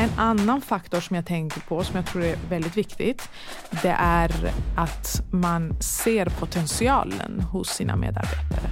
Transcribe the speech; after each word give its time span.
En 0.00 0.10
annan 0.16 0.60
faktor 0.60 1.00
som 1.00 1.16
jag 1.16 1.26
tänker 1.26 1.60
på, 1.60 1.84
som 1.84 1.96
jag 1.96 2.06
tror 2.06 2.24
är 2.24 2.36
väldigt 2.48 2.76
viktigt, 2.76 3.28
det 3.82 3.96
är 3.98 4.52
att 4.76 5.22
man 5.30 5.82
ser 5.82 6.26
potentialen 6.26 7.40
hos 7.40 7.68
sina 7.68 7.96
medarbetare. 7.96 8.70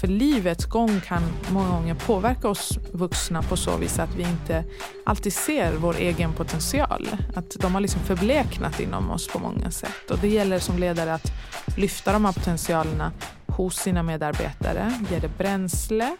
För 0.00 0.06
livets 0.06 0.64
gång 0.64 1.00
kan 1.00 1.22
många 1.50 1.68
gånger 1.68 1.94
påverka 1.94 2.48
oss 2.48 2.78
vuxna 2.92 3.42
på 3.42 3.56
så 3.56 3.76
vis 3.76 3.98
att 3.98 4.14
vi 4.14 4.22
inte 4.22 4.64
alltid 5.06 5.32
ser 5.32 5.72
vår 5.72 5.96
egen 5.96 6.32
potential. 6.32 7.08
Att 7.34 7.50
de 7.60 7.74
har 7.74 7.80
liksom 7.80 8.00
förbleknat 8.00 8.80
inom 8.80 9.10
oss 9.10 9.28
på 9.28 9.38
många 9.38 9.70
sätt. 9.70 10.10
Och 10.10 10.18
det 10.18 10.28
gäller 10.28 10.58
som 10.58 10.78
ledare 10.78 11.14
att 11.14 11.32
lyfta 11.76 12.12
de 12.12 12.24
här 12.24 12.32
potentialerna 12.32 13.12
hos 13.46 13.76
sina 13.76 14.02
medarbetare, 14.02 14.92
ge 15.10 15.18
det 15.18 15.38
bränsle 15.38 16.16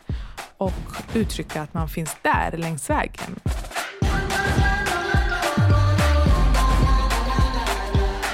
och 0.57 0.73
uttrycka 1.15 1.63
att 1.63 1.75
man 1.75 1.89
finns 1.89 2.17
där 2.23 2.57
längs 2.57 2.91
vägen. 2.91 3.41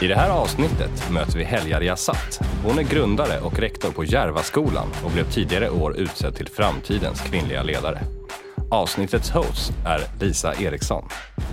I 0.02 0.06
det 0.06 0.14
här 0.14 0.30
avsnittet 0.30 1.10
möter 1.12 1.38
vi 1.38 1.44
Helga 1.44 1.80
Riazat. 1.80 2.40
Hon 2.64 2.78
är 2.78 2.82
grundare 2.82 3.40
och 3.40 3.58
rektor 3.58 3.92
på 3.92 4.04
Järvaskolan 4.04 4.88
och 5.04 5.10
blev 5.10 5.30
tidigare 5.30 5.70
år 5.70 5.96
utsedd 5.96 6.34
till 6.34 6.48
framtidens 6.48 7.20
kvinnliga 7.20 7.62
ledare. 7.62 8.00
Avsnittets 8.70 9.30
host 9.30 9.72
är 9.86 10.24
Lisa 10.24 10.54
Eriksson. 10.54 11.08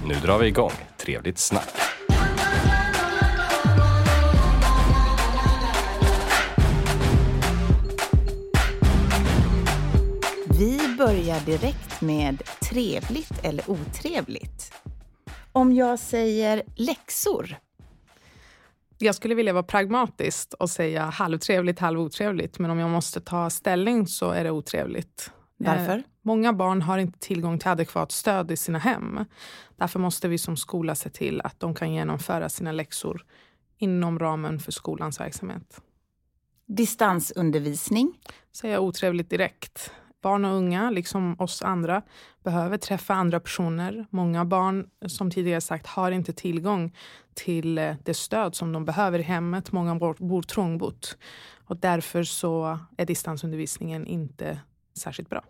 Nu 0.05 0.13
drar 0.13 0.37
vi 0.37 0.47
igång. 0.47 0.71
Trevligt 0.97 1.37
snack! 1.37 1.69
Vi 10.59 10.95
börjar 10.97 11.39
direkt 11.45 12.01
med 12.01 12.41
trevligt 12.61 13.43
eller 13.43 13.69
otrevligt. 13.69 14.73
Om 15.51 15.73
jag 15.73 15.99
säger 15.99 16.63
läxor, 16.75 17.57
jag 19.03 19.15
skulle 19.15 19.35
vilja 19.35 19.53
vara 19.53 19.63
pragmatisk 19.63 20.53
och 20.59 20.69
säga 20.69 21.03
halvtrevligt, 21.03 21.79
halvotrevligt. 21.79 22.59
Men 22.59 22.71
om 22.71 22.79
jag 22.79 22.89
måste 22.89 23.21
ta 23.21 23.49
ställning 23.49 24.07
så 24.07 24.31
är 24.31 24.43
det 24.43 24.51
otrevligt. 24.51 25.31
Varför? 25.57 25.97
Eh, 25.97 26.03
många 26.21 26.53
barn 26.53 26.81
har 26.81 26.97
inte 26.97 27.19
tillgång 27.19 27.59
till 27.59 27.69
adekvat 27.69 28.11
stöd 28.11 28.51
i 28.51 28.57
sina 28.57 28.79
hem. 28.79 29.25
Därför 29.75 29.99
måste 29.99 30.27
vi 30.27 30.37
som 30.37 30.57
skola 30.57 30.95
se 30.95 31.09
till 31.09 31.41
att 31.41 31.59
de 31.59 31.75
kan 31.75 31.93
genomföra 31.93 32.49
sina 32.49 32.71
läxor 32.71 33.25
inom 33.77 34.19
ramen 34.19 34.59
för 34.59 34.71
skolans 34.71 35.19
verksamhet. 35.19 35.81
distansundervisning, 36.65 38.13
Säga 38.51 38.79
otrevligt 38.79 39.29
direkt. 39.29 39.91
Barn 40.23 40.45
och 40.45 40.55
unga, 40.55 40.89
liksom 40.89 41.35
oss 41.39 41.61
andra, 41.61 42.01
behöver 42.43 42.77
träffa 42.77 43.13
andra 43.13 43.39
personer. 43.39 44.05
Många 44.09 44.45
barn, 44.45 44.89
som 45.07 45.31
tidigare 45.31 45.61
sagt, 45.61 45.87
har 45.87 46.11
inte 46.11 46.33
tillgång 46.33 46.95
till 47.33 47.77
eh, 47.77 47.95
det 48.03 48.13
stöd 48.13 48.55
som 48.55 48.73
de 48.73 48.85
behöver 48.85 49.19
i 49.19 49.23
hemmet. 49.23 49.71
Många 49.71 49.95
bor, 49.95 50.15
bor 50.19 50.41
trångbott. 50.41 51.17
Och 51.67 51.77
därför 51.77 52.23
så 52.23 52.79
är 52.97 53.05
distansundervisningen 53.05 54.07
inte 54.07 54.59
särskilt 54.97 55.29
bra. 55.29 55.43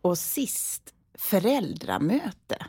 och 0.00 0.18
sist 0.18 0.94
föräldramöte. 1.14 2.66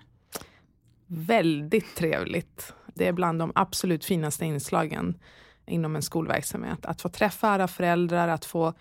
Väldigt 1.08 1.96
trevligt. 1.96 2.74
Det 2.94 3.08
är 3.08 3.14
bland 3.14 3.40
de 3.40 3.52
absolut 3.56 4.06
finaste 4.06 4.46
inslagen 4.46 5.20
inom 5.66 5.96
en 5.96 6.02
skolverksamhet. 6.02 6.86
Att 6.86 7.02
få 7.02 7.10
träffa 7.10 7.50
alla 7.50 7.68
föräldrar, 7.68 8.28
att 8.28 8.46
få 8.46 8.74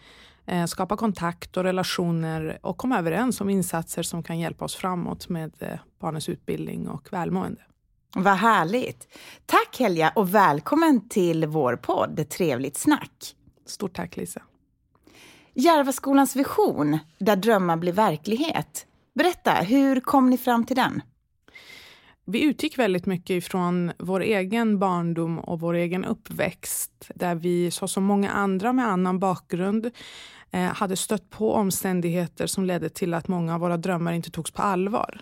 skapa 0.69 0.97
kontakt 0.97 1.57
och 1.57 1.65
relationer 1.65 2.59
och 2.62 2.77
komma 2.77 2.98
överens 2.98 3.41
om 3.41 3.51
insatser 3.51 4.03
som 4.03 4.23
kan 4.23 4.39
hjälpa 4.39 4.65
oss 4.65 4.75
framåt 4.75 5.29
med 5.29 5.53
eh, 5.59 5.79
barnens 6.01 6.29
utbildning 6.29 6.89
och 6.89 7.12
välmående. 7.12 7.61
Vad 8.15 8.34
härligt! 8.34 9.09
Tack 9.47 9.78
Helga 9.78 10.12
och 10.15 10.34
välkommen 10.34 11.09
till 11.09 11.47
vår 11.47 11.77
podd 11.77 12.28
Trevligt 12.28 12.77
snack. 12.77 13.37
Stort 13.66 13.97
tack 13.97 14.16
Lisa. 14.16 14.43
Järvaskolans 15.55 16.37
vision, 16.37 16.99
där 17.19 17.37
drömmar 17.37 17.77
blir 17.77 17.93
verklighet. 17.93 18.87
Berätta, 19.15 19.53
hur 19.53 20.00
kom 20.00 20.31
ni 20.31 20.39
fram 20.39 20.66
till 20.66 20.77
den? 20.77 21.03
Vi 22.25 22.43
utgick 22.43 22.78
väldigt 22.78 23.06
mycket 23.06 23.31
ifrån 23.31 23.93
vår 23.99 24.21
egen 24.21 24.78
barndom 24.78 25.39
och 25.39 25.61
vår 25.61 25.75
egen 25.75 26.05
uppväxt 26.05 27.11
där 27.15 27.34
vi, 27.34 27.71
så 27.71 27.89
som 27.89 28.05
många 28.05 28.31
andra 28.31 28.72
med 28.72 28.87
annan 28.87 29.19
bakgrund, 29.19 29.87
eh, 29.87 29.93
hade 30.59 30.97
stött 30.97 31.31
på 31.31 31.53
omständigheter 31.53 32.47
som 32.47 32.65
ledde 32.65 32.89
till 32.89 33.15
att 33.15 33.29
många 33.29 33.55
av 33.55 33.61
våra 33.61 33.77
drömmar 33.77 34.13
inte 34.13 34.31
togs 34.31 34.51
på 34.51 34.63
allvar. 34.63 35.21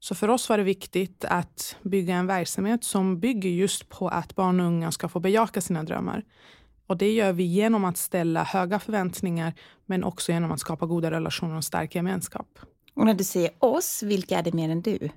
Så 0.00 0.14
för 0.14 0.28
oss 0.28 0.48
var 0.48 0.58
det 0.58 0.64
viktigt 0.64 1.24
att 1.24 1.76
bygga 1.82 2.14
en 2.14 2.26
verksamhet 2.26 2.84
som 2.84 3.20
bygger 3.20 3.50
just 3.50 3.88
på 3.88 4.08
att 4.08 4.34
barn 4.34 4.60
och 4.60 4.66
unga 4.66 4.92
ska 4.92 5.08
få 5.08 5.20
bejaka 5.20 5.60
sina 5.60 5.82
drömmar. 5.82 6.24
Och 6.86 6.96
det 6.96 7.12
gör 7.12 7.32
vi 7.32 7.44
genom 7.44 7.84
att 7.84 7.96
ställa 7.96 8.44
höga 8.44 8.78
förväntningar 8.78 9.52
men 9.86 10.04
också 10.04 10.32
genom 10.32 10.52
att 10.52 10.60
skapa 10.60 10.86
goda 10.86 11.10
relationer 11.10 11.56
och 11.56 11.64
stark 11.64 11.94
gemenskap. 11.94 12.58
Och 12.94 13.06
när 13.06 13.14
du 13.14 13.24
säger 13.24 13.50
oss, 13.58 14.02
vilka 14.02 14.38
är 14.38 14.42
det 14.42 14.54
mer 14.54 14.68
än 14.68 14.82
du? 14.82 15.10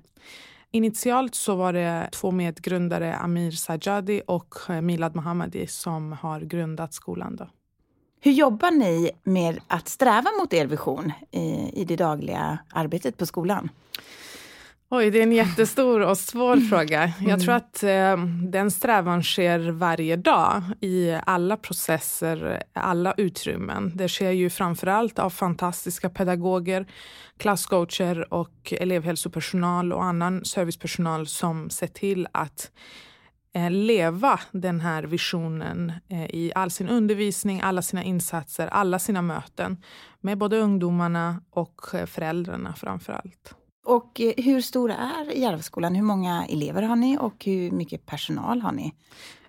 Initialt 0.70 1.34
så 1.34 1.54
var 1.54 1.72
det 1.72 2.08
två 2.12 2.30
medgrundare, 2.30 3.16
Amir 3.16 3.50
Sajadi 3.50 4.22
och 4.26 4.54
eh, 4.68 4.80
Milad 4.80 5.16
Mohammadi, 5.16 5.66
som 5.66 6.12
har 6.12 6.40
grundat 6.40 6.94
skolan. 6.94 7.36
Då. 7.36 7.48
Hur 8.22 8.32
jobbar 8.32 8.70
ni 8.70 9.10
med 9.22 9.60
att 9.68 9.88
sträva 9.88 10.30
mot 10.40 10.52
er 10.52 10.66
vision 10.66 11.12
i, 11.30 11.80
i 11.80 11.84
det 11.84 11.96
dagliga 11.96 12.58
arbetet 12.72 13.16
på 13.16 13.26
skolan? 13.26 13.68
Oj, 14.92 15.10
det 15.10 15.18
är 15.18 15.22
en 15.22 15.32
jättestor 15.32 16.00
och 16.00 16.18
svår 16.18 16.56
fråga. 16.56 17.12
Jag 17.20 17.40
tror 17.40 17.54
att 17.54 17.82
eh, 17.82 18.16
den 18.42 18.70
strävan 18.70 19.22
sker 19.22 19.70
varje 19.70 20.16
dag 20.16 20.62
i 20.80 21.16
alla 21.26 21.56
processer, 21.56 22.62
alla 22.72 23.14
utrymmen. 23.16 23.92
Det 23.94 24.08
sker 24.08 24.30
ju 24.30 24.50
framförallt 24.50 25.18
av 25.18 25.30
fantastiska 25.30 26.10
pedagoger, 26.10 26.86
klasscoacher 27.36 28.34
och 28.34 28.72
elevhälsopersonal 28.72 29.92
och 29.92 30.04
annan 30.04 30.44
servicepersonal 30.44 31.26
som 31.26 31.70
ser 31.70 31.86
till 31.86 32.28
att 32.32 32.70
leva 33.70 34.40
den 34.52 34.80
här 34.80 35.02
visionen 35.02 35.92
eh, 36.08 36.24
i 36.24 36.52
all 36.54 36.70
sin 36.70 36.88
undervisning, 36.88 37.60
alla 37.60 37.82
sina 37.82 38.04
insatser, 38.04 38.66
alla 38.66 38.98
sina 38.98 39.22
möten 39.22 39.82
med 40.20 40.38
både 40.38 40.58
ungdomarna 40.58 41.42
och 41.50 41.94
eh, 41.94 42.06
föräldrarna 42.06 42.74
framför 42.74 43.12
allt. 43.12 43.54
Och 43.86 44.20
eh, 44.20 44.32
hur 44.36 44.60
stor 44.60 44.90
är 44.90 45.36
Järvaskolan? 45.36 45.94
Hur 45.94 46.02
många 46.02 46.46
elever 46.46 46.82
har 46.82 46.96
ni 46.96 47.18
och 47.20 47.44
hur 47.44 47.70
mycket 47.70 48.06
personal 48.06 48.62
har 48.62 48.72
ni? 48.72 48.94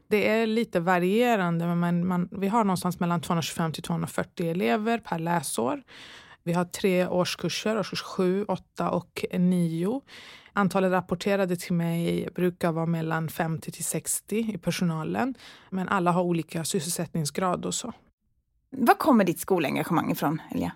Det 0.08 0.30
är 0.30 0.48
lite 0.48 0.80
varierande, 0.80 1.76
men 1.76 2.08
man, 2.08 2.30
vi 2.32 2.48
har 2.48 2.64
någonstans 2.64 3.00
mellan 3.00 3.22
225 3.22 3.72
till 3.72 3.84
240 3.84 4.52
elever 4.52 4.98
per 4.98 5.20
läsår. 5.20 5.84
Vi 6.44 6.54
har 6.54 6.66
tre 6.66 7.08
årskurser, 7.08 7.80
årskurs 7.80 8.02
7, 8.02 8.46
8 8.48 8.90
och 8.90 9.26
9. 9.34 10.02
Antalet 10.54 10.92
rapporterade 10.92 11.56
till 11.56 11.74
mig 11.74 12.30
brukar 12.36 12.72
vara 12.72 12.86
mellan 12.86 13.30
50 13.30 13.72
till 13.72 13.86
60 13.86 14.54
i 14.54 14.58
personalen. 14.58 15.36
Men 15.70 15.90
alla 15.90 16.12
har 16.12 16.24
olika 16.24 16.64
sysselsättningsgrad 16.64 17.66
och 17.66 17.74
så. 17.74 17.94
Var 18.70 18.96
kommer 18.96 19.26
ditt 19.26 19.40
skolengagemang 19.40 20.12
ifrån, 20.12 20.42
Helga? 20.50 20.72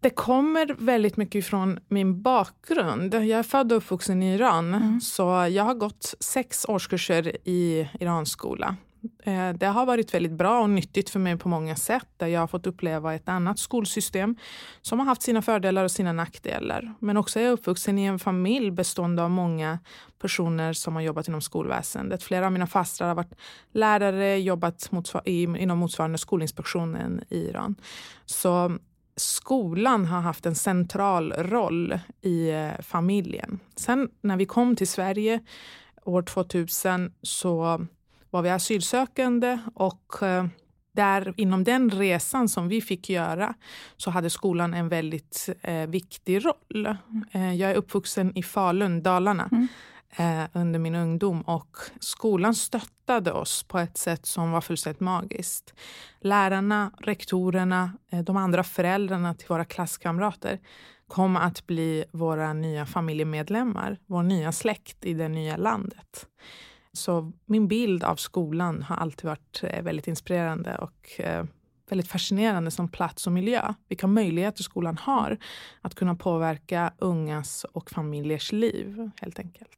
Det 0.00 0.10
kommer 0.10 0.76
väldigt 0.78 1.16
mycket 1.16 1.34
ifrån 1.34 1.78
min 1.88 2.22
bakgrund. 2.22 3.14
Jag 3.14 3.28
är 3.38 3.42
född 3.42 3.72
och 3.72 3.78
uppvuxen 3.78 4.22
i 4.22 4.34
Iran, 4.34 5.00
så 5.00 5.22
jag 5.50 5.64
har 5.64 5.74
gått 5.74 6.14
sex 6.20 6.64
årskurser 6.68 7.36
i 7.44 7.88
iranskola. 8.00 8.76
Eh, 9.22 9.50
det 9.52 9.66
har 9.66 9.86
varit 9.86 10.14
väldigt 10.14 10.32
bra 10.32 10.60
och 10.60 10.70
nyttigt 10.70 11.10
för 11.10 11.18
mig 11.18 11.36
på 11.36 11.48
många 11.48 11.76
sätt. 11.76 12.06
Där 12.16 12.26
jag 12.26 12.40
har 12.40 12.46
fått 12.46 12.66
uppleva 12.66 13.14
ett 13.14 13.28
annat 13.28 13.58
skolsystem 13.58 14.36
som 14.82 14.98
har 14.98 15.06
haft 15.06 15.22
sina 15.22 15.42
fördelar 15.42 15.84
och 15.84 15.90
sina 15.90 16.12
nackdelar. 16.12 16.94
Men 16.98 17.16
också 17.16 17.40
är 17.40 17.44
jag 17.44 17.52
uppvuxen 17.52 17.98
i 17.98 18.04
en 18.04 18.18
familj 18.18 18.70
bestående 18.70 19.22
av 19.22 19.30
många 19.30 19.78
personer 20.18 20.72
som 20.72 20.94
har 20.94 21.02
jobbat 21.02 21.28
inom 21.28 21.40
skolväsendet. 21.40 22.22
Flera 22.22 22.46
av 22.46 22.52
mina 22.52 22.66
fastrar 22.66 23.08
har 23.08 23.14
varit 23.14 23.34
lärare, 23.72 24.38
jobbat 24.38 24.90
motsvar- 24.90 25.28
inom 25.58 25.78
motsvarande 25.78 26.18
Skolinspektionen 26.18 27.24
i 27.30 27.38
Iran. 27.38 27.74
Så 28.26 28.78
skolan 29.16 30.06
har 30.06 30.20
haft 30.20 30.46
en 30.46 30.54
central 30.54 31.32
roll 31.32 31.98
i 32.20 32.50
eh, 32.50 32.80
familjen. 32.80 33.60
Sen 33.76 34.08
när 34.20 34.36
vi 34.36 34.46
kom 34.46 34.76
till 34.76 34.88
Sverige 34.88 35.40
år 36.04 36.22
2000 36.22 37.12
så 37.22 37.86
var 38.30 38.42
vi 38.42 38.50
asylsökande 38.50 39.58
och 39.74 40.22
eh, 40.22 40.46
där 40.98 41.34
inom 41.36 41.64
den 41.64 41.90
resan 41.90 42.48
som 42.48 42.68
vi 42.68 42.80
fick 42.80 43.10
göra 43.10 43.54
så 43.96 44.10
hade 44.10 44.30
skolan 44.30 44.74
en 44.74 44.88
väldigt 44.88 45.48
eh, 45.62 45.86
viktig 45.86 46.44
roll. 46.44 46.96
Eh, 47.32 47.54
jag 47.54 47.70
är 47.70 47.74
uppvuxen 47.74 48.36
i 48.36 48.42
Falun, 48.42 49.02
Dalarna, 49.02 49.48
eh, 50.16 50.42
under 50.52 50.78
min 50.78 50.94
ungdom 50.94 51.42
och 51.42 51.76
skolan 52.00 52.54
stöttade 52.54 53.32
oss 53.32 53.62
på 53.62 53.78
ett 53.78 53.98
sätt 53.98 54.26
som 54.26 54.50
var 54.50 54.60
fullständigt 54.60 55.00
magiskt. 55.00 55.74
Lärarna, 56.20 56.92
rektorerna, 56.98 57.92
eh, 58.10 58.20
de 58.20 58.36
andra 58.36 58.64
föräldrarna 58.64 59.34
till 59.34 59.48
våra 59.48 59.64
klasskamrater 59.64 60.58
kom 61.08 61.36
att 61.36 61.66
bli 61.66 62.04
våra 62.12 62.52
nya 62.52 62.86
familjemedlemmar, 62.86 63.98
vår 64.06 64.22
nya 64.22 64.52
släkt 64.52 65.04
i 65.04 65.14
det 65.14 65.28
nya 65.28 65.56
landet. 65.56 66.26
Så 66.98 67.32
min 67.46 67.68
bild 67.68 68.04
av 68.04 68.16
skolan 68.16 68.82
har 68.82 68.96
alltid 68.96 69.24
varit 69.24 69.60
eh, 69.62 69.82
väldigt 69.82 70.08
inspirerande 70.08 70.76
och 70.78 71.20
eh, 71.20 71.44
väldigt 71.88 72.08
fascinerande 72.08 72.70
som 72.70 72.88
plats 72.88 73.26
och 73.26 73.32
miljö. 73.32 73.74
Vilka 73.88 74.06
möjligheter 74.06 74.62
skolan 74.62 74.98
har 74.98 75.38
att 75.80 75.94
kunna 75.94 76.14
påverka 76.14 76.92
ungas 76.98 77.64
och 77.72 77.90
familjers 77.90 78.52
liv, 78.52 79.10
helt 79.20 79.38
enkelt. 79.38 79.70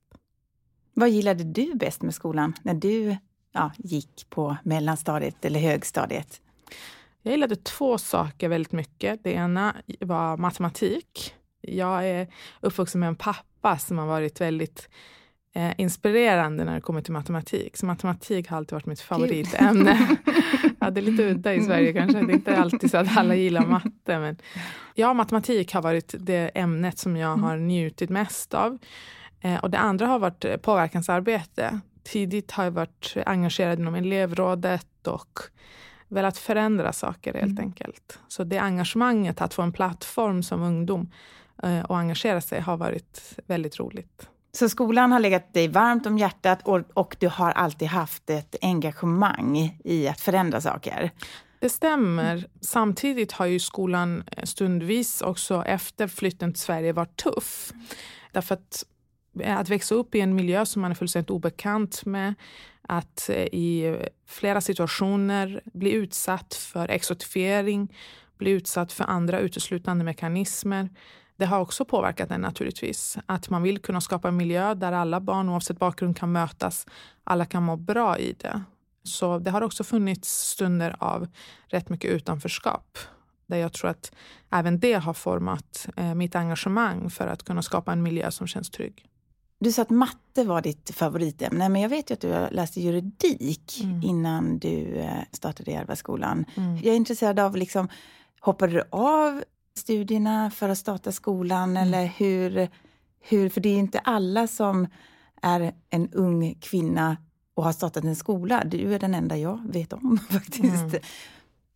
Vad 0.94 1.10
gillade 1.10 1.44
du 1.44 1.74
bäst 1.74 2.02
med 2.02 2.14
skolan 2.14 2.54
när 2.62 2.74
du 2.74 3.16
ja, 3.52 3.72
gick 3.78 4.30
på 4.30 4.56
mellanstadiet 4.64 5.44
eller 5.44 5.60
högstadiet? 5.60 6.40
Jag 7.22 7.32
gillade 7.32 7.56
två 7.56 7.98
saker 7.98 8.48
väldigt 8.48 8.72
mycket. 8.72 9.24
Det 9.24 9.32
ena 9.32 9.76
var 10.00 10.36
matematik. 10.36 11.34
Jag 11.60 12.08
är 12.08 12.28
uppvuxen 12.60 13.00
med 13.00 13.08
en 13.08 13.16
pappa 13.16 13.78
som 13.78 13.98
har 13.98 14.06
varit 14.06 14.40
väldigt 14.40 14.88
eh, 15.54 15.72
inspirerande 15.78 16.64
när 16.64 16.74
det 16.74 16.80
kommer 16.80 17.02
till 17.02 17.12
matematik. 17.12 17.76
Så 17.76 17.86
matematik 17.86 18.48
har 18.48 18.56
alltid 18.56 18.72
varit 18.72 18.86
mitt 18.86 19.00
favoritämne. 19.00 20.16
ja, 20.80 20.90
det 20.90 21.00
är 21.00 21.02
lite 21.02 21.30
udda 21.30 21.54
i 21.54 21.62
Sverige 21.62 21.92
kanske. 21.92 22.18
Det 22.20 22.32
är 22.32 22.34
inte 22.34 22.56
alltid 22.56 22.90
så 22.90 22.96
att 22.96 23.16
alla 23.16 23.34
gillar 23.34 23.66
matte. 23.66 24.18
Men 24.18 24.36
ja, 24.94 25.14
matematik 25.14 25.74
har 25.74 25.82
varit 25.82 26.14
det 26.18 26.50
ämnet 26.54 26.98
som 26.98 27.16
jag 27.16 27.36
har 27.36 27.56
njutit 27.56 28.10
mest 28.10 28.54
av. 28.54 28.78
Eh, 29.40 29.56
och 29.56 29.70
det 29.70 29.78
andra 29.78 30.06
har 30.06 30.18
varit 30.18 30.62
påverkansarbete. 30.62 31.80
Tidigt 32.02 32.50
har 32.50 32.64
jag 32.64 32.70
varit 32.70 33.16
engagerad 33.26 33.78
inom 33.78 33.94
elevrådet 33.94 35.06
och 35.06 35.40
velat 36.08 36.38
förändra 36.38 36.92
saker 36.92 37.34
helt 37.34 37.44
mm. 37.44 37.64
enkelt. 37.64 38.18
Så 38.28 38.44
det 38.44 38.58
engagemanget, 38.58 39.40
att 39.40 39.54
få 39.54 39.62
en 39.62 39.72
plattform 39.72 40.42
som 40.42 40.62
ungdom 40.62 41.10
eh, 41.62 41.80
och 41.80 41.98
engagera 41.98 42.40
sig 42.40 42.60
har 42.60 42.76
varit 42.76 43.38
väldigt 43.46 43.80
roligt. 43.80 44.28
Så 44.52 44.68
skolan 44.68 45.12
har 45.12 45.20
legat 45.20 45.54
dig 45.54 45.68
varmt 45.68 46.06
om 46.06 46.18
hjärtat 46.18 46.62
och, 46.62 46.80
och 46.94 47.16
du 47.20 47.28
har 47.28 47.50
alltid 47.50 47.88
haft 47.88 48.30
ett 48.30 48.56
engagemang 48.62 49.78
i 49.84 50.08
att 50.08 50.20
förändra 50.20 50.60
saker? 50.60 51.10
Det 51.60 51.68
stämmer. 51.68 52.46
Samtidigt 52.60 53.32
har 53.32 53.46
ju 53.46 53.58
skolan 53.58 54.24
stundvis 54.44 55.22
också 55.22 55.64
efter 55.66 56.08
flytten 56.08 56.52
till 56.52 56.62
Sverige 56.62 56.92
varit 56.92 57.16
tuff. 57.16 57.72
Därför 58.32 58.54
att 58.54 58.84
eh, 59.40 59.58
att 59.58 59.68
växa 59.68 59.94
upp 59.94 60.14
i 60.14 60.20
en 60.20 60.34
miljö 60.34 60.66
som 60.66 60.82
man 60.82 60.90
är 60.90 60.94
fullständigt 60.94 61.30
obekant 61.30 62.04
med, 62.04 62.34
att 62.82 63.28
eh, 63.28 63.36
i 63.36 63.98
flera 64.26 64.60
situationer 64.60 65.60
bli 65.64 65.92
utsatt 65.92 66.54
för 66.54 66.88
exotifiering, 66.88 67.94
bli 68.38 68.50
utsatt 68.50 68.92
för 68.92 69.04
andra 69.04 69.40
uteslutande 69.40 70.04
mekanismer. 70.04 70.88
Det 71.40 71.46
har 71.46 71.60
också 71.60 71.84
påverkat 71.84 72.30
en 72.30 72.40
naturligtvis. 72.40 73.18
Att 73.26 73.50
man 73.50 73.62
vill 73.62 73.78
kunna 73.78 74.00
skapa 74.00 74.28
en 74.28 74.36
miljö 74.36 74.74
där 74.74 74.92
alla 74.92 75.20
barn 75.20 75.48
oavsett 75.48 75.78
bakgrund 75.78 76.16
kan 76.16 76.32
mötas. 76.32 76.86
Alla 77.24 77.44
kan 77.46 77.62
må 77.62 77.76
bra 77.76 78.18
i 78.18 78.32
det. 78.32 78.62
Så 79.02 79.38
det 79.38 79.50
har 79.50 79.62
också 79.62 79.84
funnits 79.84 80.50
stunder 80.50 80.96
av 80.98 81.28
rätt 81.66 81.88
mycket 81.88 82.10
utanförskap 82.10 82.98
där 83.46 83.56
jag 83.56 83.72
tror 83.72 83.90
att 83.90 84.12
även 84.50 84.78
det 84.78 84.92
har 84.92 85.14
format 85.14 85.88
eh, 85.96 86.14
mitt 86.14 86.34
engagemang 86.34 87.10
för 87.10 87.26
att 87.26 87.42
kunna 87.42 87.62
skapa 87.62 87.92
en 87.92 88.02
miljö 88.02 88.30
som 88.30 88.46
känns 88.46 88.70
trygg. 88.70 89.06
Du 89.60 89.72
sa 89.72 89.82
att 89.82 89.90
matte 89.90 90.44
var 90.44 90.62
ditt 90.62 90.90
favoritämne, 90.94 91.68
men 91.68 91.82
jag 91.82 91.88
vet 91.88 92.10
ju 92.10 92.14
att 92.14 92.20
du 92.20 92.48
läste 92.50 92.80
juridik 92.80 93.80
mm. 93.84 94.02
innan 94.02 94.58
du 94.58 94.96
eh, 94.96 95.22
startade 95.32 95.70
Järvaskolan. 95.70 96.44
Mm. 96.56 96.76
Jag 96.76 96.86
är 96.86 96.96
intresserad 96.96 97.38
av, 97.38 97.56
liksom, 97.56 97.88
hoppade 98.40 98.72
du 98.72 98.82
av 98.90 99.42
studierna 99.76 100.50
för 100.50 100.68
att 100.68 100.78
starta 100.78 101.12
skolan? 101.12 101.70
Mm. 101.70 101.82
Eller 101.82 102.06
hur, 102.06 102.68
hur, 103.20 103.48
för 103.48 103.60
det 103.60 103.68
är 103.68 103.78
inte 103.78 103.98
alla 103.98 104.46
som 104.46 104.86
är 105.42 105.72
en 105.90 106.12
ung 106.12 106.54
kvinna 106.60 107.16
och 107.54 107.64
har 107.64 107.72
startat 107.72 108.04
en 108.04 108.16
skola. 108.16 108.62
Du 108.64 108.94
är 108.94 108.98
den 108.98 109.14
enda 109.14 109.36
jag 109.36 109.60
vet 109.72 109.92
om 109.92 110.18
faktiskt. 110.30 110.64
Mm. 110.64 111.00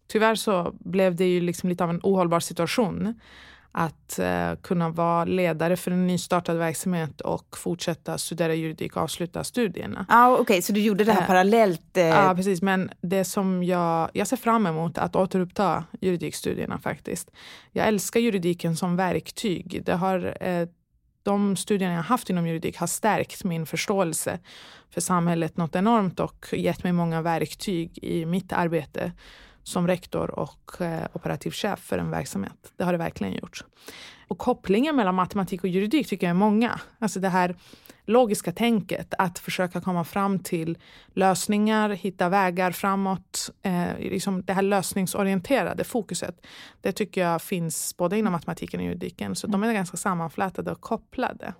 Tyvärr 0.07 0.35
så 0.35 0.75
blev 0.81 1.17
det 1.17 1.25
ju 1.25 1.41
liksom 1.41 1.69
lite 1.69 1.85
av 1.85 1.91
en 1.91 2.01
ohållbar 2.03 2.41
situation 2.41 3.15
att 3.77 4.19
eh, 4.19 4.55
kunna 4.63 4.89
vara 4.89 5.25
ledare 5.25 5.77
för 5.77 5.91
en 5.91 6.07
nystartad 6.07 6.57
verksamhet 6.57 7.21
och 7.21 7.57
fortsätta 7.57 8.19
studera 8.19 8.55
juridik 8.55 8.97
och 8.97 9.03
avsluta 9.03 9.45
studierna. 9.45 10.07
Ah, 10.09 10.31
Okej, 10.31 10.43
okay. 10.43 10.63
så 10.63 10.73
du 10.73 10.81
gjorde 10.81 11.05
det 11.05 11.13
här 11.13 11.21
eh, 11.21 11.27
parallellt? 11.27 11.97
Eh... 11.97 12.05
Ja, 12.05 12.35
precis. 12.37 12.63
Men 12.63 12.91
det 13.01 13.25
som 13.25 13.65
jag, 13.65 14.11
jag 14.13 14.27
ser 14.27 14.37
fram 14.37 14.67
emot 14.67 14.99
att 14.99 15.17
återuppta 15.17 15.85
juridikstudierna 16.01 16.79
faktiskt. 16.79 17.31
Jag 17.73 17.89
älskar 17.89 18.21
juridiken 18.21 18.77
som 18.77 18.97
verktyg. 18.97 19.83
Det 19.85 19.95
har, 19.95 20.37
eh, 20.41 20.69
de 21.23 21.57
studierna 21.57 21.95
jag 21.95 22.03
haft 22.03 22.31
inom 22.31 22.47
juridik 22.47 22.77
har 22.77 22.87
stärkt 22.87 23.45
min 23.45 23.67
förståelse 23.67 24.39
för 24.91 25.01
samhället 25.01 25.57
något 25.57 25.77
enormt 25.77 26.21
och 26.21 26.47
gett 26.53 26.85
mig 26.85 26.93
många 26.93 27.23
verktyg 27.23 27.99
i 28.03 28.27
mitt 28.27 28.53
arbete 28.53 29.13
som 29.65 29.87
rektor 29.87 30.31
och 30.31 30.81
eh, 30.81 31.07
operativ 31.13 31.51
chef 31.51 31.81
för 31.81 31.99
en 31.99 32.11
verksamhet. 32.11 32.73
Det 32.77 32.85
har 32.85 32.93
det 32.93 32.99
verkligen 32.99 33.35
gjort. 33.35 33.65
Och 34.29 34.39
kopplingen 34.39 34.97
mellan 34.97 35.15
matematik 35.15 35.65
och 35.65 35.69
juridik 35.69 36.09
tycker 36.09 36.27
jag 36.27 36.31
är 36.31 36.39
många. 36.39 36.81
Alltså 36.99 37.21
det 37.21 37.29
här 37.29 37.57
logiska 38.07 38.53
tänket, 38.53 39.15
att 39.19 39.39
försöka 39.39 39.81
komma 39.81 40.05
fram 40.05 40.39
till 40.39 40.79
lösningar, 41.15 41.91
hitta 41.91 42.29
vägar 42.29 42.71
framåt. 42.71 43.51
Eh, 43.63 43.99
liksom 43.99 44.45
det 44.45 44.53
här 44.53 44.63
lösningsorienterade 44.63 45.85
fokuset, 45.85 46.47
det 46.81 46.93
tycker 46.93 47.21
jag 47.21 47.43
finns 47.43 47.97
både 47.97 48.19
inom 48.19 48.33
matematiken 48.33 48.81
och 48.81 48.87
juridiken. 48.87 49.37
Så 49.37 49.47
de 49.47 49.63
är 49.63 49.73
ganska 49.73 49.97
sammanflätade 49.97 50.73
och 50.73 50.81
kopplade. 50.81 51.55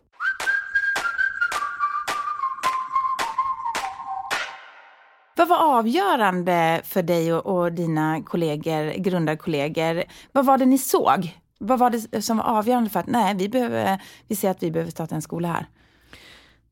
Vad 5.37 5.49
var 5.49 5.79
avgörande 5.79 6.81
för 6.85 7.03
dig 7.03 7.35
och, 7.35 7.47
och 7.47 7.73
dina 7.73 8.23
kollegor, 8.23 8.99
grundarkollegor? 8.99 10.05
Vad 10.33 10.47
var 10.47 10.59
det 10.59 10.67
ni 10.67 10.79
såg? 10.79 11.39
Vad 11.59 11.79
var 11.79 11.91
det 11.91 12.23
som 12.23 12.37
var 12.37 12.45
avgörande 12.45 12.91
för 12.91 13.01
att 13.01 13.07
nej, 13.07 13.35
vi, 13.35 13.49
behöver, 13.49 14.03
vi 14.29 14.37
ser 14.37 14.51
att 14.51 14.63
vi 14.63 14.71
behöver 14.71 14.91
starta 14.91 15.15
en 15.15 15.23
skola 15.23 15.49
här? 15.49 15.67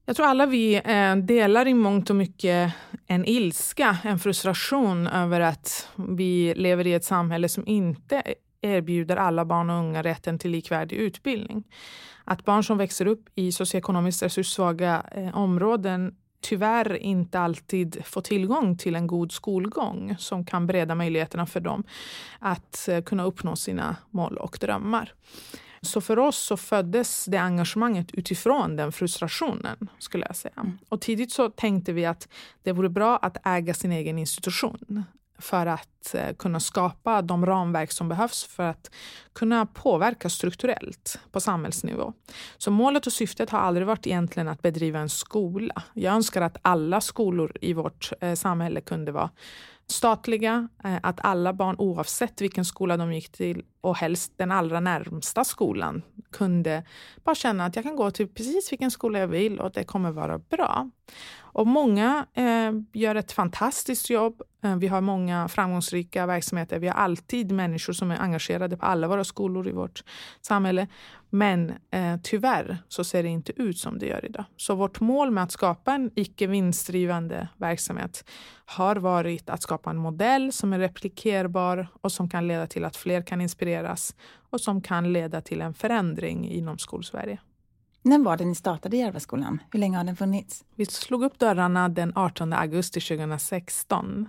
Jag 0.06 0.16
tror 0.16 0.26
alla 0.26 0.46
vi 0.46 0.74
eh, 0.84 1.16
delar 1.16 1.68
i 1.68 1.74
mångt 1.74 2.10
och 2.10 2.16
mycket 2.16 2.72
en 3.06 3.24
ilska, 3.24 3.96
en 4.04 4.18
frustration 4.18 5.06
över 5.06 5.40
att 5.40 5.88
vi 6.08 6.54
lever 6.56 6.86
i 6.86 6.94
ett 6.94 7.04
samhälle 7.04 7.48
som 7.48 7.66
inte 7.66 8.22
erbjuder 8.62 9.16
alla 9.16 9.44
barn 9.44 9.70
och 9.70 9.76
unga 9.76 10.02
rätten 10.02 10.38
till 10.38 10.50
likvärdig 10.50 10.96
utbildning. 10.96 11.64
Att 12.24 12.44
barn 12.44 12.64
som 12.64 12.78
växer 12.78 13.06
upp 13.06 13.28
i 13.34 13.52
socioekonomiskt 13.52 14.22
resurssvaga 14.22 15.02
eh, 15.12 15.36
områden 15.36 16.14
tyvärr 16.42 16.96
inte 16.96 17.38
alltid 17.40 18.02
får 18.04 18.20
tillgång 18.20 18.76
till 18.76 18.94
en 18.94 19.06
god 19.06 19.32
skolgång 19.32 20.16
som 20.18 20.44
kan 20.44 20.66
bereda 20.66 20.94
möjligheterna 20.94 21.46
för 21.46 21.60
dem 21.60 21.84
att 22.38 22.88
eh, 22.88 23.02
kunna 23.02 23.24
uppnå 23.24 23.56
sina 23.56 23.96
mål 24.10 24.36
och 24.36 24.58
drömmar. 24.60 25.12
Så 25.80 26.00
för 26.00 26.18
oss 26.18 26.36
så 26.36 26.56
föddes 26.56 27.24
det 27.24 27.36
engagemanget 27.36 28.12
utifrån 28.12 28.76
den 28.76 28.92
frustrationen. 28.92 29.88
skulle 29.98 30.26
jag 30.26 30.36
säga. 30.36 30.54
Mm. 30.56 30.78
Och 30.88 31.00
tidigt 31.00 31.32
så 31.32 31.50
tänkte 31.50 31.92
vi 31.92 32.06
att 32.06 32.28
det 32.62 32.72
vore 32.72 32.88
bra 32.88 33.16
att 33.16 33.36
äga 33.46 33.74
sin 33.74 33.92
egen 33.92 34.18
institution 34.18 35.04
för 35.42 35.66
att 35.66 36.14
eh, 36.14 36.34
kunna 36.36 36.60
skapa 36.60 37.22
de 37.22 37.46
ramverk 37.46 37.92
som 37.92 38.08
behövs 38.08 38.44
för 38.44 38.62
att 38.62 38.90
kunna 39.32 39.66
påverka 39.66 40.28
strukturellt 40.28 41.18
på 41.32 41.40
samhällsnivå. 41.40 42.12
Så 42.58 42.70
målet 42.70 43.06
och 43.06 43.12
syftet 43.12 43.50
har 43.50 43.58
aldrig 43.58 43.86
varit 43.86 44.06
egentligen 44.06 44.48
att 44.48 44.62
bedriva 44.62 44.98
en 44.98 45.08
skola. 45.08 45.82
Jag 45.94 46.14
önskar 46.14 46.42
att 46.42 46.56
alla 46.62 47.00
skolor 47.00 47.56
i 47.60 47.72
vårt 47.72 48.12
eh, 48.20 48.34
samhälle 48.34 48.80
kunde 48.80 49.12
vara 49.12 49.30
statliga, 49.86 50.68
eh, 50.84 50.96
att 51.02 51.20
alla 51.24 51.52
barn 51.52 51.76
oavsett 51.78 52.40
vilken 52.40 52.64
skola 52.64 52.96
de 52.96 53.12
gick 53.12 53.32
till 53.32 53.62
och 53.82 53.96
helst 53.96 54.32
den 54.36 54.52
allra 54.52 54.80
närmsta 54.80 55.44
skolan 55.44 56.02
kunde 56.30 56.84
bara 57.24 57.34
känna 57.34 57.64
att 57.64 57.76
jag 57.76 57.84
kan 57.84 57.96
gå 57.96 58.10
till 58.10 58.28
precis 58.28 58.72
vilken 58.72 58.90
skola 58.90 59.18
jag 59.18 59.28
vill 59.28 59.60
och 59.60 59.72
det 59.72 59.84
kommer 59.84 60.10
vara 60.10 60.38
bra. 60.38 60.90
Och 61.54 61.66
många 61.66 62.26
eh, 62.34 62.72
gör 62.92 63.14
ett 63.14 63.32
fantastiskt 63.32 64.10
jobb. 64.10 64.42
Eh, 64.64 64.76
vi 64.76 64.88
har 64.88 65.00
många 65.00 65.48
framgångsrika 65.48 66.26
verksamheter. 66.26 66.78
Vi 66.78 66.88
har 66.88 66.94
alltid 66.94 67.52
människor 67.52 67.92
som 67.92 68.10
är 68.10 68.20
engagerade 68.20 68.76
på 68.76 68.86
alla 68.86 69.08
våra 69.08 69.24
skolor 69.24 69.68
i 69.68 69.72
vårt 69.72 70.04
samhälle. 70.40 70.86
Men 71.30 71.72
eh, 71.90 72.16
tyvärr 72.22 72.78
så 72.88 73.04
ser 73.04 73.22
det 73.22 73.28
inte 73.28 73.62
ut 73.62 73.78
som 73.78 73.98
det 73.98 74.06
gör 74.06 74.24
idag. 74.24 74.44
Så 74.56 74.74
vårt 74.74 75.00
mål 75.00 75.30
med 75.30 75.44
att 75.44 75.52
skapa 75.52 75.92
en 75.92 76.10
icke 76.14 76.46
vinstdrivande 76.46 77.48
verksamhet 77.56 78.24
har 78.66 78.96
varit 78.96 79.50
att 79.50 79.62
skapa 79.62 79.90
en 79.90 79.96
modell 79.96 80.52
som 80.52 80.72
är 80.72 80.78
replikerbar 80.78 81.88
och 82.00 82.12
som 82.12 82.28
kan 82.28 82.48
leda 82.48 82.66
till 82.66 82.84
att 82.84 82.96
fler 82.96 83.22
kan 83.22 83.40
inspireras 83.40 83.71
och 84.50 84.60
som 84.60 84.80
kan 84.80 85.12
leda 85.12 85.40
till 85.40 85.60
en 85.60 85.74
förändring 85.74 86.50
inom 86.50 86.78
Skolsverige. 86.78 87.38
När 88.02 88.18
var 88.18 88.36
det 88.36 88.44
ni 88.44 88.54
startade 88.54 88.96
Järvaskolan? 88.96 89.62
Hur 89.72 89.80
länge 89.80 89.96
har 89.96 90.04
den 90.04 90.16
funnits? 90.16 90.64
Vi 90.74 90.86
slog 90.86 91.24
upp 91.24 91.38
dörrarna 91.38 91.88
den 91.88 92.12
18 92.14 92.52
augusti 92.52 93.00
2016. 93.00 94.28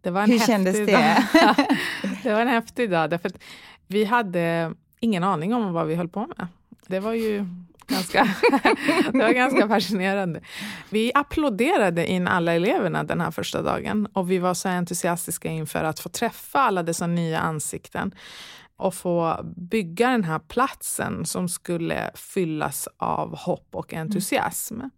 Det 0.00 0.10
var 0.10 0.22
en 0.22 0.30
Hur 0.30 0.38
kändes 0.38 0.76
det? 0.76 1.28
det 2.22 2.32
var 2.32 2.40
en 2.40 2.48
häftig 2.48 2.90
dag. 2.90 3.10
Därför 3.10 3.32
vi 3.86 4.04
hade 4.04 4.74
ingen 5.00 5.24
aning 5.24 5.54
om 5.54 5.72
vad 5.72 5.86
vi 5.86 5.94
höll 5.94 6.08
på 6.08 6.26
med. 6.26 6.46
Det 6.86 7.00
var 7.00 7.12
ju 7.12 7.46
ganska, 7.90 8.24
det 9.12 9.18
var 9.18 9.32
ganska 9.32 9.68
fascinerande. 9.68 10.40
Vi 10.90 11.12
applåderade 11.14 12.06
in 12.06 12.28
alla 12.28 12.52
eleverna 12.52 13.04
den 13.04 13.20
här 13.20 13.30
första 13.30 13.62
dagen 13.62 14.06
och 14.12 14.30
vi 14.30 14.38
var 14.38 14.54
så 14.54 14.68
entusiastiska 14.68 15.48
inför 15.48 15.84
att 15.84 16.00
få 16.00 16.08
träffa 16.08 16.58
alla 16.58 16.82
dessa 16.82 17.06
nya 17.06 17.38
ansikten 17.38 18.14
och 18.76 18.94
få 18.94 19.40
bygga 19.56 20.10
den 20.10 20.24
här 20.24 20.38
platsen 20.38 21.26
som 21.26 21.48
skulle 21.48 22.10
fyllas 22.14 22.88
av 22.96 23.36
hopp 23.36 23.68
och 23.72 23.94
entusiasm. 23.94 24.74
Mm. 24.74 24.90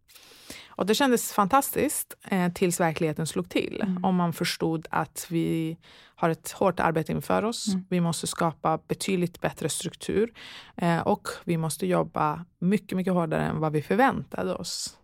Och 0.77 0.87
det 0.87 0.95
kändes 0.95 1.33
fantastiskt 1.33 2.15
eh, 2.29 2.53
tills 2.53 2.81
verkligheten 2.81 3.27
slog 3.27 3.49
till. 3.49 3.81
Mm. 3.83 4.05
Om 4.05 4.17
man 4.17 4.33
förstod 4.33 4.87
att 4.91 5.27
vi 5.29 5.77
har 6.23 6.31
ett 6.31 6.53
hårt 6.53 6.81
arbete 6.81 7.13
inför 7.13 7.45
oss. 7.45 7.69
Mm. 7.69 7.85
Vi 7.91 8.01
måste 8.01 8.27
skapa 8.27 8.79
betydligt 8.89 9.41
bättre 9.41 9.69
struktur 9.69 10.33
eh, 10.77 10.99
och 10.99 11.29
vi 11.45 11.57
måste 11.57 11.87
jobba 11.87 12.45
mycket, 12.59 12.97
mycket 12.97 13.13
hårdare 13.13 13.43
än 13.43 13.61
vad 13.61 13.73
vi 13.73 13.83
förväntade 13.83 14.55
oss. 14.55 14.97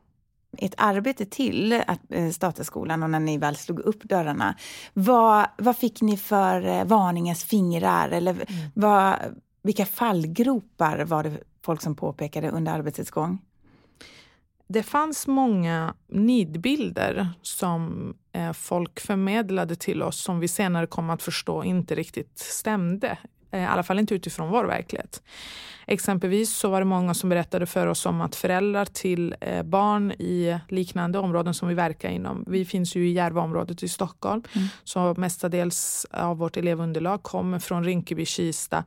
Ett 0.58 0.74
arbete 0.76 1.26
till 1.26 1.82
att 1.86 2.00
eh, 2.10 2.30
starta 2.30 2.64
skolan 2.64 3.02
och 3.02 3.10
när 3.10 3.20
ni 3.20 3.38
väl 3.38 3.56
slog 3.56 3.80
upp 3.80 4.02
dörrarna. 4.02 4.54
Vad, 4.92 5.46
vad 5.58 5.76
fick 5.76 6.00
ni 6.00 6.16
för 6.16 6.66
eh, 6.66 6.84
varningens 6.84 7.44
fingrar? 7.44 8.08
Eller 8.08 8.30
mm. 8.30 8.70
vad, 8.74 9.16
vilka 9.62 9.86
fallgropar 9.86 11.04
var 11.04 11.22
det 11.22 11.38
folk 11.62 11.82
som 11.82 11.94
påpekade 11.96 12.50
under 12.50 12.72
arbetets 12.72 13.10
gång? 13.10 13.38
Det 14.68 14.82
fanns 14.82 15.26
många 15.26 15.94
nidbilder 16.08 17.28
som 17.42 18.14
eh, 18.32 18.52
folk 18.52 19.00
förmedlade 19.00 19.76
till 19.76 20.02
oss 20.02 20.20
som 20.20 20.40
vi 20.40 20.48
senare 20.48 20.86
kom 20.86 21.10
att 21.10 21.22
förstå 21.22 21.64
inte 21.64 21.94
riktigt 21.94 22.38
stämde. 22.38 23.18
Eh, 23.50 23.62
I 23.62 23.66
alla 23.66 23.82
fall 23.82 23.98
inte 23.98 24.14
utifrån 24.14 24.50
vår 24.50 24.64
verklighet. 24.64 25.22
Exempelvis 25.86 26.56
så 26.56 26.70
var 26.70 26.80
det 26.80 26.84
många 26.84 27.14
som 27.14 27.28
berättade 27.28 27.66
för 27.66 27.86
oss 27.86 28.06
om 28.06 28.20
att 28.20 28.36
föräldrar 28.36 28.84
till 28.84 29.34
eh, 29.40 29.62
barn 29.62 30.12
i 30.12 30.58
liknande 30.68 31.18
områden 31.18 31.54
som 31.54 31.68
vi 31.68 31.74
verkar 31.74 32.08
inom. 32.08 32.44
Vi 32.46 32.64
finns 32.64 32.96
ju 32.96 33.08
i 33.08 33.12
Järvaområdet 33.12 33.82
i 33.82 33.88
Stockholm. 33.88 34.42
Mm. 34.52 34.68
Så 34.84 35.14
mestadels 35.14 36.06
av 36.10 36.38
vårt 36.38 36.56
elevunderlag 36.56 37.22
kommer 37.22 37.58
från 37.58 37.84
Rinkeby, 37.84 38.26
Kista, 38.26 38.84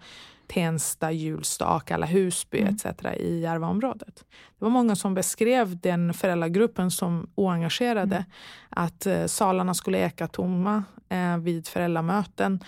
Tensta, 0.48 1.12
Hjulsta, 1.12 1.66
Akalla, 1.66 2.06
Husby 2.06 2.62
mm. 2.62 2.76
etc. 2.76 2.86
i 3.18 3.40
Järvaområdet. 3.40 4.16
Det 4.60 4.66
var 4.66 4.70
många 4.70 4.96
som 4.96 5.14
beskrev 5.14 5.80
den 5.80 6.14
föräldragruppen 6.14 6.92
som 6.92 7.30
oengagerade. 7.36 8.16
Mm. 8.16 8.26
Att 8.70 9.06
eh, 9.06 9.26
salarna 9.26 9.74
skulle 9.74 9.98
eka 9.98 10.28
tomma 10.28 10.84
eh, 11.10 11.38
vid 11.38 11.68
föräldramöten. 11.68 12.60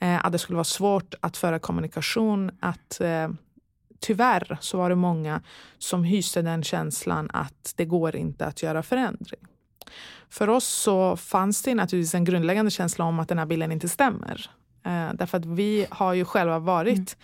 Eh, 0.00 0.24
att 0.24 0.32
det 0.32 0.38
skulle 0.38 0.56
vara 0.56 0.64
svårt 0.64 1.14
att 1.20 1.36
föra 1.36 1.58
kommunikation. 1.58 2.50
Att 2.60 3.00
eh, 3.00 3.28
tyvärr 4.00 4.58
så 4.60 4.78
var 4.78 4.88
det 4.88 4.96
många 4.96 5.42
som 5.78 6.04
hyste 6.04 6.42
den 6.42 6.62
känslan 6.62 7.30
att 7.32 7.74
det 7.76 7.84
går 7.84 8.16
inte 8.16 8.46
att 8.46 8.62
göra 8.62 8.82
förändring. 8.82 9.40
För 10.28 10.48
oss 10.48 10.64
så 10.64 11.16
fanns 11.16 11.62
det 11.62 11.74
naturligtvis 11.74 12.14
en 12.14 12.24
grundläggande 12.24 12.70
känsla 12.70 13.04
om 13.04 13.20
att 13.20 13.28
den 13.28 13.38
här 13.38 13.46
bilden 13.46 13.72
inte 13.72 13.88
stämmer. 13.88 14.50
Eh, 14.82 15.08
därför 15.14 15.38
att 15.38 15.44
vi 15.44 15.86
har 15.90 16.14
ju 16.14 16.24
själva 16.24 16.58
varit 16.58 17.16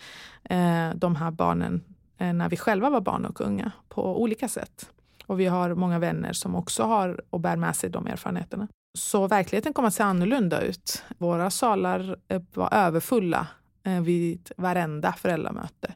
mm. 0.43 0.91
eh, 0.91 0.95
de 0.95 1.15
här 1.15 1.31
barnen 1.31 1.83
eh, 2.17 2.33
när 2.33 2.49
vi 2.49 2.57
själva 2.57 2.89
var 2.89 3.01
barn 3.01 3.25
och 3.25 3.41
unga 3.41 3.71
på 3.89 4.21
olika 4.21 4.47
sätt. 4.47 4.89
Och 5.25 5.39
vi 5.39 5.45
har 5.45 5.73
många 5.73 5.99
vänner 5.99 6.33
som 6.33 6.55
också 6.55 6.83
har 6.83 7.21
och 7.29 7.39
bär 7.39 7.55
med 7.55 7.75
sig 7.75 7.89
de 7.89 8.07
erfarenheterna. 8.07 8.67
Så 8.97 9.27
verkligheten 9.27 9.73
kom 9.73 9.85
att 9.85 9.93
se 9.93 10.03
annorlunda 10.03 10.61
ut. 10.61 11.03
Våra 11.17 11.49
salar 11.49 12.17
var 12.53 12.73
överfulla 12.73 13.47
eh, 13.83 14.01
vid 14.01 14.51
varenda 14.57 15.13
föräldramöte. 15.13 15.95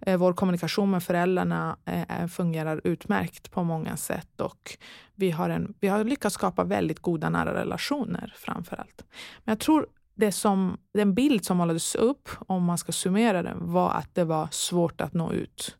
Eh, 0.00 0.16
vår 0.16 0.32
kommunikation 0.32 0.90
med 0.90 1.02
föräldrarna 1.02 1.76
eh, 1.84 2.26
fungerar 2.26 2.80
utmärkt 2.84 3.50
på 3.50 3.62
många 3.62 3.96
sätt 3.96 4.40
och 4.40 4.78
vi 5.14 5.30
har, 5.30 5.50
en, 5.50 5.74
vi 5.80 5.88
har 5.88 6.04
lyckats 6.04 6.34
skapa 6.34 6.64
väldigt 6.64 7.00
goda 7.00 7.30
nära 7.30 7.54
relationer 7.54 8.34
framför 8.36 8.76
allt. 8.76 9.04
Men 9.44 9.52
jag 9.52 9.60
tror 9.60 9.86
det 10.14 10.32
som, 10.32 10.78
den 10.94 11.14
bild 11.14 11.44
som 11.44 11.56
målades 11.56 11.94
upp, 11.94 12.28
om 12.46 12.64
man 12.64 12.78
ska 12.78 12.92
summera 12.92 13.42
den, 13.42 13.72
var 13.72 13.90
att 13.90 14.14
det 14.14 14.24
var 14.24 14.48
svårt 14.50 15.00
att 15.00 15.14
nå 15.14 15.32
ut. 15.32 15.76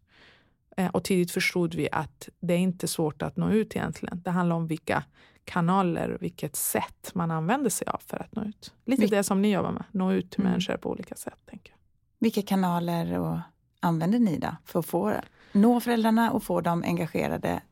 Och 0.92 1.04
tidigt 1.04 1.30
förstod 1.30 1.74
vi 1.74 1.88
att 1.92 2.28
det 2.40 2.54
är 2.54 2.58
inte 2.58 2.88
svårt 2.88 3.22
att 3.22 3.36
nå 3.36 3.50
ut 3.50 3.76
egentligen. 3.76 4.22
Det 4.24 4.30
handlar 4.30 4.56
om 4.56 4.66
vilka 4.66 5.04
kanaler, 5.46 6.18
vilket 6.20 6.56
sätt 6.56 7.10
man 7.14 7.30
använder 7.30 7.70
sig 7.70 7.88
av 7.88 8.00
för 8.06 8.22
att 8.22 8.36
nå 8.36 8.44
ut. 8.44 8.74
Lite 8.84 9.00
Vil 9.00 9.10
det 9.10 9.24
som 9.24 9.42
ni 9.42 9.52
jobbar 9.52 9.72
med, 9.72 9.84
nå 9.90 10.12
ut 10.12 10.30
till 10.30 10.40
mm. 10.40 10.50
människor 10.50 10.76
på 10.76 10.90
olika 10.90 11.14
sätt. 11.14 11.38
Tänker 11.50 11.70
jag. 11.70 11.78
Vilka 12.18 12.42
kanaler 12.42 13.18
och 13.18 13.38
använder 13.80 14.18
ni 14.18 14.38
då 14.38 14.56
för 14.64 14.78
att 14.78 14.86
få 14.86 15.12
nå 15.52 15.80
föräldrarna 15.80 16.30
och 16.32 16.42
få 16.42 16.60
dem 16.60 16.82
engagerade 16.86 17.62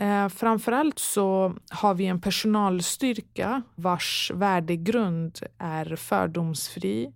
Eh, 0.00 0.28
framförallt 0.28 0.98
så 0.98 1.54
har 1.70 1.94
vi 1.94 2.06
en 2.06 2.20
personalstyrka 2.20 3.62
vars 3.74 4.32
värdegrund 4.34 5.38
är 5.58 5.96
fördomsfri, 5.96 7.12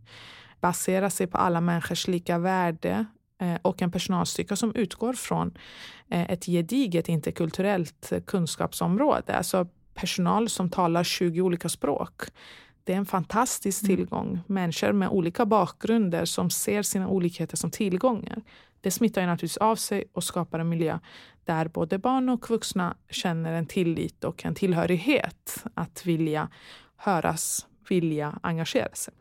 baserar 0.60 1.08
sig 1.08 1.26
på 1.26 1.38
alla 1.38 1.60
människors 1.60 2.08
lika 2.08 2.38
värde 2.38 3.06
och 3.62 3.82
en 3.82 3.90
personalstyrka 3.90 4.56
som 4.56 4.75
utgår 4.75 5.12
från 5.12 5.58
eh, 6.11 6.30
ett 6.30 6.46
gediget 6.46 7.08
interkulturellt 7.08 8.12
kunskapsområde. 8.26 9.37
Alltså 9.37 9.66
personal 9.94 10.49
som 10.49 10.70
talar 10.70 11.04
20 11.04 11.40
olika 11.40 11.68
språk. 11.68 12.22
Det 12.84 12.92
är 12.92 12.96
en 12.96 13.06
fantastisk 13.06 13.82
mm. 13.82 13.96
tillgång. 13.96 14.40
Människor 14.46 14.92
med 14.92 15.08
olika 15.08 15.46
bakgrunder 15.46 16.25
som 16.25 16.50
ser 16.50 16.82
sina 16.82 17.08
olikheter 17.08 17.56
som 17.56 17.70
tillgångar. 17.70 18.42
Det 18.80 18.90
smittar 18.90 19.20
ju 19.20 19.26
naturligtvis 19.26 19.56
av 19.56 19.76
sig 19.76 20.04
och 20.12 20.25
skapar 20.25 20.58
en 20.58 20.68
miljö 20.68 20.99
där 21.44 21.68
både 21.68 21.99
barn 21.99 22.28
och 22.28 22.50
vuxna 22.50 22.96
känner 23.11 23.52
en 23.52 23.66
tillit 23.66 24.25
och 24.25 24.44
en 24.44 24.54
tillhörighet 24.54 25.64
att 25.75 26.06
vilja 26.06 26.49
höras, 26.96 27.66
vilja 27.88 28.38
engagera 28.42 28.94
sig. 28.94 29.14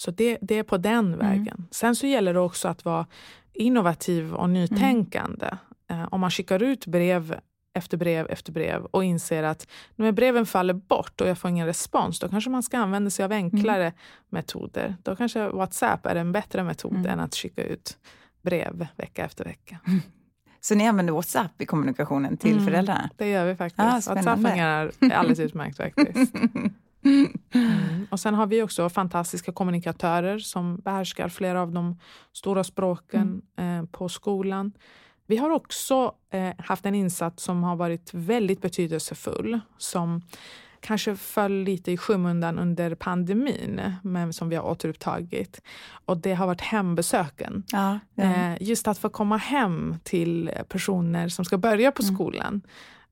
Så 0.00 0.10
det, 0.10 0.38
det 0.40 0.54
är 0.54 0.62
på 0.62 0.76
den 0.76 1.14
mm. 1.14 1.18
vägen. 1.18 1.66
Sen 1.70 1.96
så 1.96 2.06
gäller 2.06 2.34
det 2.34 2.40
också 2.40 2.68
att 2.68 2.84
vara 2.84 3.06
innovativ 3.52 4.34
och 4.34 4.50
nytänkande. 4.50 5.46
Mm. 5.90 6.08
om 6.10 6.20
man 6.20 6.30
skickar 6.30 6.62
ut 6.62 6.86
brev 6.86 7.40
efter 7.74 7.96
brev 7.96 8.26
efter 8.30 8.52
brev 8.52 8.84
och 8.84 9.04
inser 9.04 9.42
att 9.42 9.68
när 9.96 10.12
breven 10.12 10.46
faller 10.46 10.74
bort 10.74 11.20
och 11.20 11.28
jag 11.28 11.38
får 11.38 11.50
ingen 11.50 11.66
respons, 11.66 12.18
då 12.18 12.28
kanske 12.28 12.50
man 12.50 12.62
ska 12.62 12.78
använda 12.78 13.10
sig 13.10 13.24
av 13.24 13.32
enklare 13.32 13.84
mm. 13.84 13.94
metoder. 14.28 14.96
Då 15.02 15.16
kanske 15.16 15.48
WhatsApp 15.48 16.06
är 16.06 16.14
en 16.14 16.32
bättre 16.32 16.62
metod 16.62 16.96
mm. 16.96 17.06
än 17.06 17.20
att 17.20 17.34
skicka 17.34 17.64
ut 17.64 17.98
brev 18.42 18.86
vecka 18.96 19.24
efter 19.24 19.44
vecka. 19.44 19.78
Så 20.60 20.74
ni 20.74 20.88
använder 20.88 21.12
WhatsApp 21.12 21.62
i 21.62 21.66
kommunikationen 21.66 22.36
till 22.36 22.52
mm, 22.52 22.64
föräldrarna? 22.64 23.10
Det 23.16 23.28
gör 23.28 23.46
vi 23.46 23.56
faktiskt. 23.56 23.80
Ah, 23.80 24.14
WhatsApp 24.14 24.42
fungerar 24.42 24.92
alldeles 25.12 25.40
utmärkt 25.40 25.76
faktiskt. 25.76 26.34
Mm. 27.54 28.06
Och 28.10 28.20
sen 28.20 28.34
har 28.34 28.46
vi 28.46 28.62
också 28.62 28.88
fantastiska 28.88 29.52
kommunikatörer 29.52 30.38
som 30.38 30.76
behärskar 30.76 31.28
flera 31.28 31.62
av 31.62 31.72
de 31.72 31.98
stora 32.32 32.64
språken 32.64 33.42
mm. 33.56 33.84
eh, 33.84 33.90
på 33.90 34.08
skolan. 34.08 34.72
Vi 35.26 35.36
har 35.36 35.50
också 35.50 36.12
eh, 36.30 36.54
haft 36.58 36.86
en 36.86 36.94
insats 36.94 37.42
som 37.42 37.62
har 37.62 37.76
varit 37.76 38.14
väldigt 38.14 38.62
betydelsefull 38.62 39.60
som 39.78 40.22
kanske 40.80 41.16
föll 41.16 41.52
lite 41.52 41.92
i 41.92 41.96
skymundan 41.96 42.58
under 42.58 42.94
pandemin, 42.94 43.94
men 44.02 44.32
som 44.32 44.48
vi 44.48 44.56
har 44.56 44.64
återupptagit. 44.64 45.60
Och 46.04 46.16
det 46.16 46.34
har 46.34 46.46
varit 46.46 46.60
hembesöken. 46.60 47.64
Ja, 47.72 47.98
ja. 48.14 48.24
Eh, 48.24 48.56
just 48.60 48.88
att 48.88 48.98
få 48.98 49.08
komma 49.08 49.36
hem 49.36 49.96
till 50.02 50.50
personer 50.68 51.28
som 51.28 51.44
ska 51.44 51.58
börja 51.58 51.92
på 51.92 52.02
mm. 52.02 52.14
skolan 52.14 52.62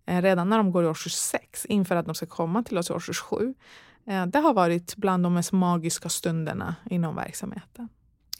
mm. 0.06 0.22
redan 0.22 0.50
när 0.50 0.56
de 0.56 0.72
går 0.72 0.84
i 0.84 0.86
årskurs 0.86 1.12
6, 1.12 1.66
inför 1.66 1.96
att 1.96 2.06
de 2.06 2.14
ska 2.14 2.26
komma 2.26 2.62
till 2.62 2.78
oss 2.78 2.90
i 2.90 2.92
årskurs 2.92 3.20
7. 3.20 3.54
Eh, 4.06 4.26
det 4.26 4.38
har 4.38 4.54
varit 4.54 4.96
bland 4.96 5.22
de 5.22 5.34
mest 5.34 5.52
magiska 5.52 6.08
stunderna 6.08 6.74
inom 6.90 7.16
verksamheten. 7.16 7.88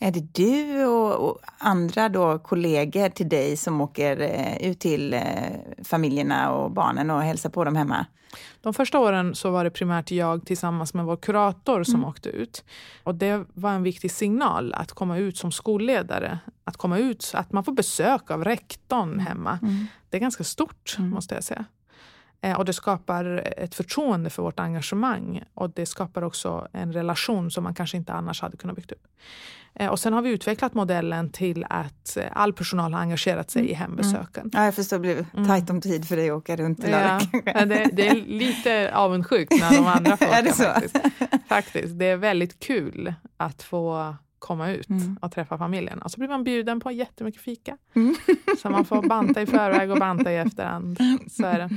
Är 0.00 0.10
det 0.10 0.32
du 0.32 0.86
och, 0.86 1.30
och, 1.30 1.38
andra 1.58 2.08
då 2.08 2.38
kollegor 2.38 3.08
till 3.08 3.28
dig 3.28 3.56
som 3.56 3.80
åker 3.80 4.20
eh, 4.20 4.70
ut 4.70 4.80
till 4.80 5.14
eh, 5.14 5.22
familjerna 5.84 6.52
och 6.52 6.70
barnen 6.70 7.10
och 7.10 7.22
hälsar 7.22 7.50
på 7.50 7.64
dem 7.64 7.76
hemma? 7.76 8.06
De 8.60 8.74
första 8.74 8.98
åren 8.98 9.34
så 9.34 9.50
var 9.50 9.64
det 9.64 9.70
primärt 9.70 10.10
jag 10.10 10.46
tillsammans 10.46 10.94
med 10.94 11.04
vår 11.04 11.16
kurator 11.16 11.84
som 11.84 11.94
mm. 11.94 12.08
åkte 12.08 12.28
ut. 12.28 12.64
Och 13.02 13.14
Det 13.14 13.44
var 13.54 13.70
en 13.70 13.82
viktig 13.82 14.10
signal 14.10 14.74
att 14.74 14.92
komma 14.92 15.18
ut 15.18 15.36
som 15.36 15.52
skolledare. 15.52 16.38
Att 16.64 16.76
komma 16.76 16.98
ut, 16.98 17.32
att 17.34 17.52
man 17.52 17.64
får 17.64 17.72
besök 17.72 18.30
av 18.30 18.44
rektorn 18.44 19.12
mm. 19.12 19.26
hemma. 19.26 19.58
Mm. 19.62 19.86
Det 20.10 20.16
är 20.16 20.20
ganska 20.20 20.44
stort, 20.44 20.96
mm. 20.98 21.10
måste 21.10 21.34
jag 21.34 21.44
säga. 21.44 21.64
Eh, 22.40 22.58
och 22.58 22.64
det 22.64 22.72
skapar 22.72 23.24
ett 23.56 23.74
förtroende 23.74 24.30
för 24.30 24.42
vårt 24.42 24.60
engagemang 24.60 25.42
och 25.54 25.70
det 25.70 25.86
skapar 25.86 26.22
också 26.22 26.68
en 26.72 26.92
relation 26.92 27.50
som 27.50 27.64
man 27.64 27.74
kanske 27.74 27.96
inte 27.96 28.12
annars 28.12 28.42
hade 28.42 28.56
kunnat 28.56 28.76
bygga 28.76 28.94
upp. 28.94 29.06
Eh, 29.74 29.90
och 29.90 29.98
sen 29.98 30.12
har 30.12 30.22
vi 30.22 30.30
utvecklat 30.30 30.74
modellen 30.74 31.30
till 31.30 31.66
att 31.70 32.16
eh, 32.16 32.24
all 32.32 32.52
personal 32.52 32.92
har 32.92 33.00
engagerat 33.00 33.50
sig 33.50 33.62
i 33.62 33.74
mm. 33.74 33.80
hembesöken. 33.80 34.40
Mm. 34.42 34.50
Ja, 34.52 34.64
jag 34.64 34.74
förstår, 34.74 34.96
det 34.96 35.00
blir 35.00 35.26
mm. 35.34 35.46
tajt 35.46 35.70
om 35.70 35.80
tid 35.80 36.08
för 36.08 36.16
dig 36.16 36.30
att 36.30 36.36
åka 36.36 36.56
runt 36.56 36.84
ja. 36.88 37.20
ja 37.44 37.66
det, 37.66 37.90
det, 37.92 38.08
är 38.08 38.14
lite 38.14 38.94
avundsjukt 38.94 39.52
när 39.60 39.76
de 39.76 39.86
andra 39.86 40.16
får 40.16 40.26
åka. 40.26 40.38
är 40.38 40.42
det 40.42 40.52
så? 40.52 40.62
Faktiskt. 40.62 40.98
faktiskt. 41.48 41.98
Det 41.98 42.06
är 42.06 42.16
väldigt 42.16 42.60
kul 42.60 43.14
att 43.36 43.62
få 43.62 44.14
komma 44.38 44.70
ut 44.70 44.88
mm. 44.88 45.18
och 45.22 45.32
träffa 45.32 45.58
familjen. 45.58 46.02
Och 46.02 46.10
så 46.10 46.18
blir 46.18 46.28
man 46.28 46.44
bjuden 46.44 46.80
på 46.80 46.90
jättemycket 46.90 47.42
fika. 47.42 47.76
Mm. 47.94 48.14
Så 48.62 48.70
man 48.70 48.84
får 48.84 49.02
banta 49.02 49.42
i 49.42 49.46
förväg 49.46 49.90
och 49.90 49.98
banta 49.98 50.32
i 50.32 50.36
efterhand. 50.36 50.98
Så 51.30 51.46
är 51.46 51.58
det. 51.58 51.70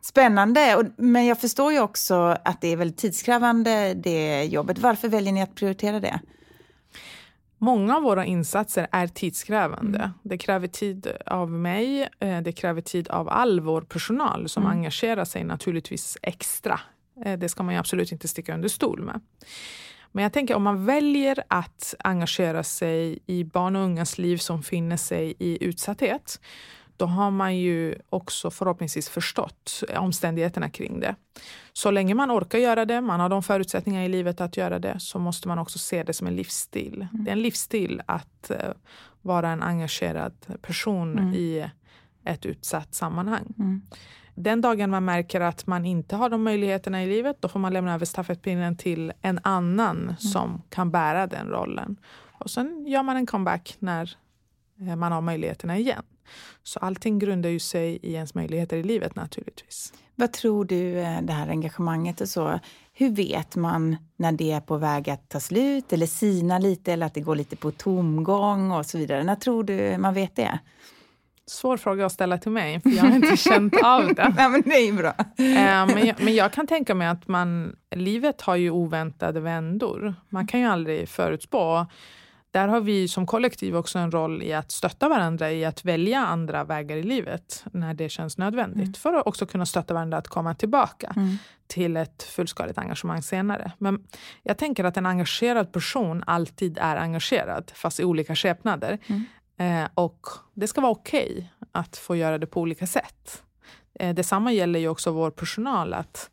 Spännande, 0.00 0.90
men 0.96 1.26
jag 1.26 1.40
förstår 1.40 1.72
ju 1.72 1.80
också 1.80 2.14
att 2.44 2.60
det 2.60 2.68
är 2.68 2.76
väldigt 2.76 2.98
tidskrävande 2.98 3.94
det 3.94 4.44
jobbet. 4.44 4.78
Varför 4.78 5.08
väljer 5.08 5.32
ni 5.32 5.42
att 5.42 5.54
prioritera 5.54 6.00
det? 6.00 6.20
Många 7.58 7.96
av 7.96 8.02
våra 8.02 8.24
insatser 8.24 8.86
är 8.92 9.06
tidskrävande. 9.06 9.98
Mm. 9.98 10.10
Det 10.22 10.38
kräver 10.38 10.66
tid 10.66 11.06
av 11.26 11.50
mig, 11.50 12.08
eh, 12.20 12.40
det 12.40 12.52
kräver 12.52 12.80
tid 12.80 13.08
av 13.08 13.28
all 13.28 13.60
vår 13.60 13.82
personal 13.82 14.48
som 14.48 14.62
mm. 14.62 14.76
engagerar 14.76 15.24
sig 15.24 15.44
naturligtvis 15.44 16.18
extra. 16.22 16.80
Eh, 17.24 17.38
det 17.38 17.48
ska 17.48 17.62
man 17.62 17.76
absolut 17.76 18.12
inte 18.12 18.28
sticka 18.28 18.54
under 18.54 18.68
stol 18.68 19.02
med. 19.02 19.20
Men 20.12 20.22
jag 20.22 20.32
tänker 20.32 20.54
om 20.54 20.62
man 20.62 20.86
väljer 20.86 21.42
att 21.48 21.94
engagera 21.98 22.62
sig 22.62 23.18
i 23.26 23.44
barn 23.44 23.76
och 23.76 23.82
ungas 23.82 24.18
liv 24.18 24.36
som 24.36 24.62
finner 24.62 24.96
sig 24.96 25.34
i 25.38 25.64
utsatthet, 25.64 26.40
då 27.00 27.06
har 27.06 27.30
man 27.30 27.56
ju 27.56 27.94
också 28.10 28.50
förhoppningsvis 28.50 29.08
förstått 29.08 29.82
omständigheterna 29.96 30.70
kring 30.70 31.00
det. 31.00 31.14
Så 31.72 31.90
länge 31.90 32.14
man 32.14 32.30
orkar 32.30 32.58
göra 32.58 32.84
det, 32.84 33.00
man 33.00 33.20
har 33.20 33.28
de 33.28 33.42
förutsättningar 33.42 34.02
i 34.02 34.08
livet 34.08 34.40
att 34.40 34.56
göra 34.56 34.78
det, 34.78 35.00
så 35.00 35.18
måste 35.18 35.48
man 35.48 35.58
också 35.58 35.78
se 35.78 36.02
det 36.02 36.12
som 36.12 36.26
en 36.26 36.36
livsstil. 36.36 37.06
Mm. 37.12 37.24
Det 37.24 37.30
är 37.30 37.32
en 37.32 37.42
livsstil 37.42 38.02
att 38.06 38.50
uh, 38.50 38.56
vara 39.22 39.48
en 39.50 39.62
engagerad 39.62 40.32
person 40.62 41.18
mm. 41.18 41.34
i 41.34 41.70
ett 42.24 42.46
utsatt 42.46 42.94
sammanhang. 42.94 43.54
Mm. 43.58 43.82
Den 44.34 44.60
dagen 44.60 44.90
man 44.90 45.04
märker 45.04 45.40
att 45.40 45.66
man 45.66 45.86
inte 45.86 46.16
har 46.16 46.30
de 46.30 46.42
möjligheterna 46.42 47.02
i 47.02 47.06
livet, 47.06 47.36
då 47.40 47.48
får 47.48 47.60
man 47.60 47.72
lämna 47.72 47.94
över 47.94 48.06
stafettpinnen 48.06 48.76
till 48.76 49.12
en 49.22 49.40
annan 49.42 50.02
mm. 50.02 50.16
som 50.16 50.62
kan 50.68 50.90
bära 50.90 51.26
den 51.26 51.48
rollen. 51.48 51.96
Och 52.38 52.50
sen 52.50 52.86
gör 52.86 53.02
man 53.02 53.16
en 53.16 53.26
comeback 53.26 53.76
när 53.78 54.16
eh, 54.80 54.96
man 54.96 55.12
har 55.12 55.20
möjligheterna 55.20 55.78
igen. 55.78 56.02
Så 56.62 56.78
allting 56.78 57.18
grundar 57.18 57.50
ju 57.50 57.58
sig 57.58 57.98
i 58.02 58.14
ens 58.14 58.34
möjligheter 58.34 58.76
i 58.76 58.82
livet 58.82 59.16
naturligtvis. 59.16 59.92
Vad 60.14 60.32
tror 60.32 60.64
du, 60.64 60.98
eh, 60.98 61.22
det 61.22 61.32
här 61.32 61.48
engagemanget 61.48 62.20
och 62.20 62.28
så, 62.28 62.60
hur 62.92 63.10
vet 63.10 63.56
man 63.56 63.96
när 64.16 64.32
det 64.32 64.52
är 64.52 64.60
på 64.60 64.76
väg 64.76 65.10
att 65.10 65.28
ta 65.28 65.40
slut 65.40 65.92
eller 65.92 66.06
sina 66.06 66.58
lite 66.58 66.92
eller 66.92 67.06
att 67.06 67.14
det 67.14 67.20
går 67.20 67.36
lite 67.36 67.56
på 67.56 67.70
tomgång 67.70 68.70
och 68.70 68.86
så 68.86 68.98
vidare? 68.98 69.24
När 69.24 69.34
tror 69.34 69.64
du 69.64 69.98
man 69.98 70.14
vet 70.14 70.36
det? 70.36 70.58
Svår 71.46 71.76
fråga 71.76 72.06
att 72.06 72.12
ställa 72.12 72.38
till 72.38 72.50
mig, 72.52 72.80
för 72.80 72.90
jag 72.90 73.02
har 73.02 73.14
inte 73.14 73.36
känt 73.36 73.74
av 73.84 74.14
det. 74.14 74.34
Nej, 74.36 74.48
men 74.48 74.62
det 74.62 74.88
är 74.88 74.92
bra. 74.92 75.14
Eh, 75.18 75.94
men, 75.94 76.06
jag, 76.06 76.16
men 76.20 76.34
jag 76.34 76.52
kan 76.52 76.66
tänka 76.66 76.94
mig 76.94 77.08
att 77.08 77.28
man, 77.28 77.76
livet 77.94 78.40
har 78.40 78.56
ju 78.56 78.70
oväntade 78.70 79.40
vändor. 79.40 80.14
Man 80.28 80.46
kan 80.46 80.60
ju 80.60 80.66
aldrig 80.66 81.08
förutspå. 81.08 81.86
Där 82.50 82.68
har 82.68 82.80
vi 82.80 83.08
som 83.08 83.26
kollektiv 83.26 83.76
också 83.76 83.98
en 83.98 84.10
roll 84.10 84.42
i 84.42 84.52
att 84.52 84.70
stötta 84.70 85.08
varandra 85.08 85.52
i 85.52 85.64
att 85.64 85.84
välja 85.84 86.18
andra 86.18 86.64
vägar 86.64 86.96
i 86.96 87.02
livet 87.02 87.64
när 87.72 87.94
det 87.94 88.08
känns 88.08 88.38
nödvändigt. 88.38 88.82
Mm. 88.82 88.92
För 88.92 89.12
att 89.12 89.26
också 89.26 89.46
kunna 89.46 89.66
stötta 89.66 89.94
varandra 89.94 90.18
att 90.18 90.28
komma 90.28 90.54
tillbaka 90.54 91.12
mm. 91.16 91.36
till 91.66 91.96
ett 91.96 92.22
fullskaligt 92.22 92.78
engagemang 92.78 93.22
senare. 93.22 93.72
Men 93.78 94.04
jag 94.42 94.58
tänker 94.58 94.84
att 94.84 94.96
en 94.96 95.06
engagerad 95.06 95.72
person 95.72 96.24
alltid 96.26 96.78
är 96.78 96.96
engagerad, 96.96 97.72
fast 97.74 98.00
i 98.00 98.04
olika 98.04 98.34
skepnader. 98.34 98.98
Mm. 99.06 99.24
Eh, 99.60 99.88
och 99.94 100.26
det 100.54 100.66
ska 100.66 100.80
vara 100.80 100.92
okej 100.92 101.32
okay 101.32 101.46
att 101.72 101.96
få 101.96 102.16
göra 102.16 102.38
det 102.38 102.46
på 102.46 102.60
olika 102.60 102.86
sätt. 102.86 103.42
Eh, 103.94 104.14
detsamma 104.14 104.52
gäller 104.52 104.80
ju 104.80 104.88
också 104.88 105.10
vår 105.10 105.30
personal. 105.30 105.94
att 105.94 106.30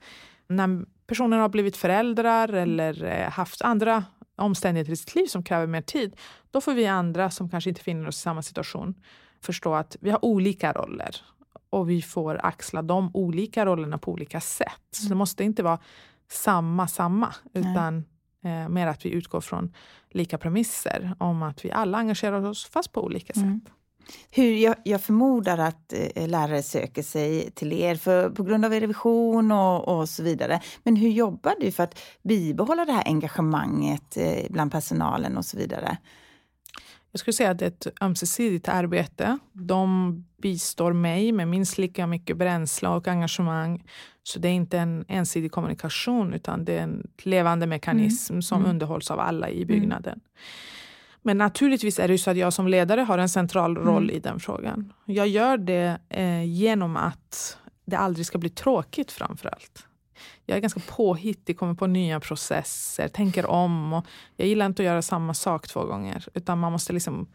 När 0.48 0.86
personer 1.08 1.38
har 1.38 1.50
blivit 1.50 1.78
föräldrar 1.78 2.54
eller 2.54 3.04
eh, 3.04 3.30
haft 3.30 3.62
andra 3.62 4.04
omständigheter 4.38 4.92
i 4.92 4.96
sitt 4.96 5.16
liv 5.16 5.26
som 5.26 5.44
kräver 5.44 5.68
mer 5.68 5.82
tid, 5.82 6.16
då 6.52 6.62
får 6.62 6.74
vi 6.74 6.88
andra 6.88 7.30
som 7.30 7.50
kanske 7.50 7.70
inte 7.70 7.82
finner 7.82 8.08
oss 8.08 8.18
i 8.18 8.22
samma 8.22 8.42
situation 8.42 8.96
förstå 9.42 9.74
att 9.74 9.96
vi 10.00 10.10
har 10.10 10.26
olika 10.26 10.74
roller 10.74 11.16
och 11.70 11.90
vi 11.90 12.02
får 12.02 12.46
axla 12.46 12.82
de 12.82 13.12
olika 13.14 13.66
rollerna 13.66 13.98
på 13.98 14.12
olika 14.12 14.42
sätt. 14.42 14.82
Så 14.92 15.04
det 15.04 15.08
mm. 15.08 15.18
måste 15.18 15.44
inte 15.44 15.64
vara 15.64 15.80
samma, 16.32 16.88
samma, 16.88 17.36
utan 17.54 18.06
eh, 18.44 18.70
mer 18.70 18.88
att 18.88 19.06
vi 19.06 19.10
utgår 19.10 19.42
från 19.42 19.74
lika 20.10 20.38
premisser 20.38 21.16
om 21.18 21.44
att 21.44 21.66
vi 21.66 21.72
alla 21.72 21.98
engagerar 21.98 22.46
oss 22.46 22.66
fast 22.66 22.92
på 22.92 23.04
olika 23.04 23.34
sätt. 23.34 23.44
Mm. 23.44 23.62
Hur, 24.32 24.56
jag, 24.56 24.76
jag, 24.84 25.02
förmodar 25.02 25.58
att 25.58 25.94
eh, 25.94 26.28
lärare 26.28 26.64
söker 26.64 27.04
sig 27.04 27.52
till 27.52 27.74
er 27.74 27.96
för, 27.96 28.30
på 28.30 28.44
grund 28.44 28.66
av 28.66 28.74
er 28.74 28.82
revision 28.82 29.52
och, 29.52 29.88
och, 29.88 30.10
så 30.10 30.24
vidare. 30.24 30.62
Men 30.84 30.96
hur 30.96 31.10
jobbar 31.10 31.54
du 31.60 31.72
för 31.72 31.84
att 31.84 32.00
bibehålla 32.24 32.86
det 32.86 32.92
här 32.92 33.04
engagemanget 33.06 34.18
eh, 34.18 34.46
bland 34.50 34.72
personalen 34.72 35.38
och 35.38 35.46
så 35.46 35.58
vidare? 35.58 35.98
Jag 37.12 37.20
skulle 37.20 37.34
säga 37.34 37.52
att 37.52 37.60
det 37.60 37.66
är 37.66 37.70
ett 37.70 37.88
ömsesidigt 38.02 38.70
arbete. 38.70 39.38
De 39.54 40.26
bistår 40.42 40.94
mig 40.94 41.32
med 41.32 41.48
minst 41.48 41.78
lika 41.78 42.08
mycket 42.08 42.38
bränsle 42.38 42.90
och 42.90 43.08
engagemang. 43.08 43.84
Så 44.24 44.40
det 44.40 44.48
är 44.48 44.54
inte 44.54 44.80
en 44.80 45.06
ensidig 45.08 45.52
kommunikation 45.52 46.34
utan 46.34 46.66
det 46.66 46.74
är 46.74 46.82
en 46.82 47.08
levande 47.24 47.68
mekanism 47.68 48.34
mm. 48.34 48.42
som 48.42 48.60
mm. 48.60 48.72
underhålls 48.72 49.12
av 49.12 49.20
alla 49.20 49.50
i 49.50 49.66
byggnaden. 49.66 50.14
Mm. 50.14 50.26
Men 51.28 51.38
naturligtvis 51.38 52.00
är 52.00 52.08
det 52.08 52.18
så 52.18 52.32
att 52.32 52.38
jag 52.38 52.54
som 52.54 52.68
ledare 52.68 53.02
har 53.02 53.18
en 53.18 53.30
central 53.30 53.78
roll 53.78 54.04
mm. 54.04 54.16
i 54.16 54.20
den 54.20 54.40
frågan. 54.40 54.94
Jag 55.06 55.28
gör 55.28 55.58
det 55.58 55.98
eh, 56.10 56.44
genom 56.44 56.98
att 56.98 57.58
det 57.86 57.96
aldrig 57.96 58.26
ska 58.26 58.38
bli 58.38 58.50
tråkigt 58.50 59.12
framför 59.12 59.50
allt. 59.50 59.86
Jag 60.46 60.58
är 60.58 60.62
ganska 60.62 60.80
påhittig, 60.80 61.60
kommer 61.60 61.74
på 61.74 61.88
nya 61.88 62.20
processer, 62.20 63.08
tänker 63.08 63.46
om. 63.46 63.94
Och 63.94 64.06
jag 64.36 64.48
gillar 64.48 64.66
inte 64.66 64.82
att 64.82 64.86
göra 64.86 65.02
samma 65.02 65.34
sak 65.34 65.68
två 65.68 65.86
gånger, 65.86 66.28
utan 66.34 66.60
man 66.60 66.72
måste 66.72 66.94
liksom 66.94 67.28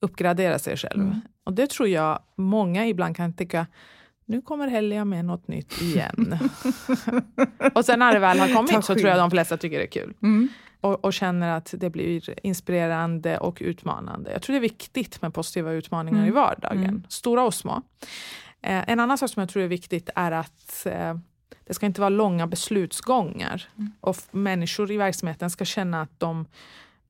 uppgradera 0.00 0.58
sig 0.58 0.76
själv. 0.76 1.02
Mm. 1.02 1.20
Och 1.44 1.52
det 1.52 1.70
tror 1.70 1.88
jag 1.88 2.18
många 2.36 2.86
ibland 2.86 3.16
kan 3.16 3.32
tycka, 3.32 3.66
nu 4.26 4.42
kommer 4.42 4.68
Helga 4.68 5.04
med 5.04 5.24
något 5.24 5.48
nytt 5.48 5.82
igen. 5.82 6.38
och 7.74 7.84
sen 7.84 7.98
när 7.98 8.12
det 8.12 8.18
väl 8.18 8.38
har 8.38 8.54
kommit 8.54 8.84
så 8.84 8.94
tror 8.94 9.08
jag 9.08 9.18
de 9.18 9.30
flesta 9.30 9.56
tycker 9.56 9.78
det 9.78 9.84
är 9.84 9.90
kul. 9.90 10.14
Mm. 10.22 10.48
Och, 10.80 11.04
och, 11.04 11.12
känner 11.12 11.56
att 11.56 11.74
det 11.78 11.90
blir 11.90 12.46
inspirerande 12.46 13.38
och 13.38 13.58
utmanande. 13.60 14.32
Jag 14.32 14.42
tror 14.42 14.54
det 14.54 14.58
är 14.58 14.60
viktigt 14.60 15.22
med 15.22 15.34
positiva 15.34 15.72
utmaningar 15.72 16.18
mm. 16.18 16.28
i 16.28 16.32
vardagen, 16.32 16.84
mm. 16.84 17.04
stora 17.08 17.44
och 17.44 17.54
små. 17.54 17.82
Eh, 18.62 18.90
en 18.90 19.00
annan 19.00 19.18
sak 19.18 19.30
som 19.30 19.40
jag 19.40 19.48
tror 19.48 19.62
är 19.62 19.68
viktigt 19.68 20.10
är 20.14 20.32
att 20.32 20.86
eh, 20.86 21.14
det 21.66 21.74
ska 21.74 21.86
inte 21.86 22.00
vara 22.00 22.08
långa 22.08 22.46
beslutsgångar. 22.46 23.68
Mm. 23.76 23.92
Och 24.00 24.16
människor 24.30 24.90
i 24.90 24.96
verksamheten 24.96 25.50
ska 25.50 25.64
känna 25.64 26.02
att 26.02 26.20
de 26.20 26.46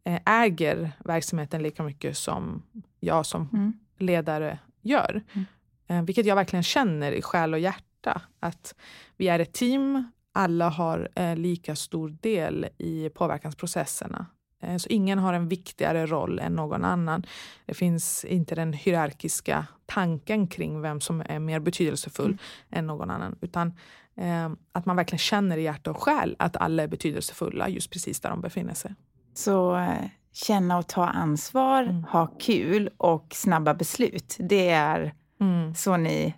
eh, 0.04 0.20
äger 0.26 0.92
verksamheten 1.04 1.62
lika 1.62 1.82
mycket 1.82 2.16
som 2.16 2.62
jag 3.00 3.26
som 3.26 3.48
mm. 3.52 3.72
ledare 3.98 4.58
gör. 4.82 5.22
Mm. 5.32 5.46
Eh, 5.86 6.02
vilket 6.02 6.26
jag 6.26 6.36
verkligen 6.36 6.62
känner 6.62 7.12
i 7.12 7.22
själ 7.22 7.54
och 7.54 7.60
hjärta. 7.60 8.22
Att 8.40 8.74
vi 9.16 9.28
är 9.28 9.38
ett 9.38 9.52
team, 9.52 10.10
alla 10.32 10.68
har 10.68 11.08
eh, 11.14 11.36
lika 11.36 11.76
stor 11.76 12.16
del 12.20 12.66
i 12.78 13.08
påverkansprocesserna. 13.08 14.26
Eh, 14.62 14.76
så 14.76 14.88
ingen 14.88 15.18
har 15.18 15.32
en 15.32 15.48
viktigare 15.48 16.06
roll 16.06 16.38
än 16.38 16.56
någon 16.56 16.84
annan. 16.84 17.22
Det 17.66 17.74
finns 17.74 18.24
inte 18.24 18.54
den 18.54 18.72
hierarkiska 18.72 19.66
tanken 19.86 20.46
kring 20.46 20.80
vem 20.80 21.00
som 21.00 21.22
är 21.26 21.38
mer 21.38 21.60
betydelsefull 21.60 22.26
mm. 22.26 22.38
än 22.70 22.86
någon 22.86 23.10
annan. 23.10 23.38
Utan 23.40 23.74
eh, 24.16 24.50
att 24.72 24.86
man 24.86 24.96
verkligen 24.96 25.18
känner 25.18 25.56
i 25.56 25.62
hjärta 25.62 25.90
och 25.90 26.02
själ 26.02 26.36
att 26.38 26.56
alla 26.56 26.82
är 26.82 26.88
betydelsefulla 26.88 27.68
just 27.68 27.90
precis 27.90 28.20
där 28.20 28.30
de 28.30 28.40
befinner 28.40 28.74
sig. 28.74 28.94
Så 29.34 29.76
eh, 29.76 30.06
känna 30.32 30.78
och 30.78 30.86
ta 30.86 31.06
ansvar, 31.06 31.82
mm. 31.82 32.04
ha 32.04 32.26
kul 32.26 32.90
och 32.96 33.26
snabba 33.30 33.74
beslut. 33.74 34.36
Det 34.38 34.68
är 34.68 35.14
mm. 35.40 35.74
så 35.74 35.96
ni 35.96 36.34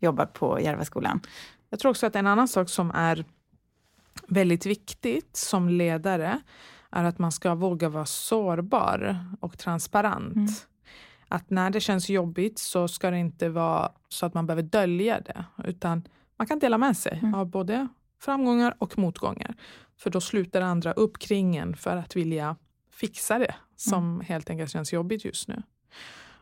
jobbar 0.00 0.26
på 0.26 0.60
Järvaskolan? 0.60 1.20
Jag 1.70 1.80
tror 1.80 1.90
också 1.90 2.06
att 2.06 2.16
en 2.16 2.26
annan 2.26 2.48
sak 2.48 2.68
som 2.68 2.90
är 2.90 3.24
väldigt 4.26 4.66
viktigt 4.66 5.36
som 5.36 5.68
ledare 5.68 6.40
är 6.90 7.04
att 7.04 7.18
man 7.18 7.32
ska 7.32 7.54
våga 7.54 7.88
vara 7.88 8.06
sårbar 8.06 9.26
och 9.40 9.58
transparent. 9.58 10.36
Mm. 10.36 10.48
Att 11.28 11.50
när 11.50 11.70
det 11.70 11.80
känns 11.80 12.08
jobbigt 12.10 12.58
så 12.58 12.88
ska 12.88 13.10
det 13.10 13.18
inte 13.18 13.48
vara 13.48 13.92
så 14.08 14.26
att 14.26 14.34
man 14.34 14.46
behöver 14.46 14.62
dölja 14.62 15.20
det, 15.20 15.44
utan 15.64 16.08
man 16.36 16.46
kan 16.46 16.58
dela 16.58 16.78
med 16.78 16.96
sig 16.96 17.18
mm. 17.22 17.34
av 17.34 17.46
både 17.46 17.88
framgångar 18.20 18.74
och 18.78 18.98
motgångar. 18.98 19.54
För 19.96 20.10
då 20.10 20.20
sluter 20.20 20.60
andra 20.60 20.92
upp 20.92 21.18
kring 21.18 21.56
en 21.56 21.76
för 21.76 21.96
att 21.96 22.16
vilja 22.16 22.56
fixa 22.90 23.38
det 23.38 23.54
som 23.76 24.14
mm. 24.14 24.26
helt 24.26 24.50
enkelt 24.50 24.70
känns 24.70 24.92
jobbigt 24.92 25.24
just 25.24 25.48
nu. 25.48 25.62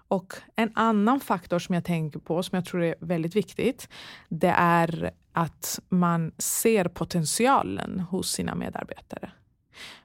Och 0.08 0.34
en 0.56 0.72
annan 0.74 1.20
faktor 1.20 1.58
som 1.58 1.74
jag 1.74 1.84
tänker 1.84 2.18
på, 2.18 2.42
som 2.42 2.56
jag 2.56 2.64
tror 2.64 2.82
är 2.82 2.94
väldigt 3.00 3.36
viktigt, 3.36 3.88
det 4.28 4.54
är 4.56 5.10
att 5.32 5.80
man 5.88 6.32
ser 6.38 6.84
potentialen 6.84 8.00
hos 8.00 8.30
sina 8.30 8.54
medarbetare. 8.54 9.32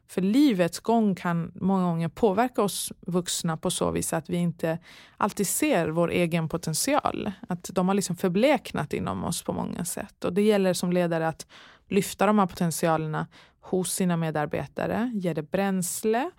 För 0.07 0.21
livets 0.21 0.79
gång 0.79 1.15
kan 1.15 1.51
många 1.55 1.83
gånger 1.83 2.07
påverka 2.07 2.61
oss 2.61 2.91
vuxna 2.99 3.57
på 3.57 3.71
så 3.71 3.91
vis 3.91 4.13
att 4.13 4.29
vi 4.29 4.37
inte 4.37 4.79
alltid 5.17 5.47
ser 5.47 5.87
vår 5.87 6.11
egen 6.11 6.49
potential. 6.49 7.31
Att 7.49 7.69
de 7.73 7.87
har 7.87 7.95
liksom 7.95 8.15
förbleknat 8.15 8.93
inom 8.93 9.23
oss 9.23 9.43
på 9.43 9.53
många 9.53 9.85
sätt. 9.85 10.25
Och 10.25 10.33
det 10.33 10.41
gäller 10.41 10.73
som 10.73 10.93
ledare 10.93 11.27
att 11.27 11.47
lyfta 11.87 12.25
de 12.25 12.39
här 12.39 12.45
potentialerna 12.45 13.27
hos 13.61 13.93
sina 13.93 14.17
medarbetare, 14.17 15.11
ge 15.13 15.33
det 15.33 15.51
bränsle 15.51 16.31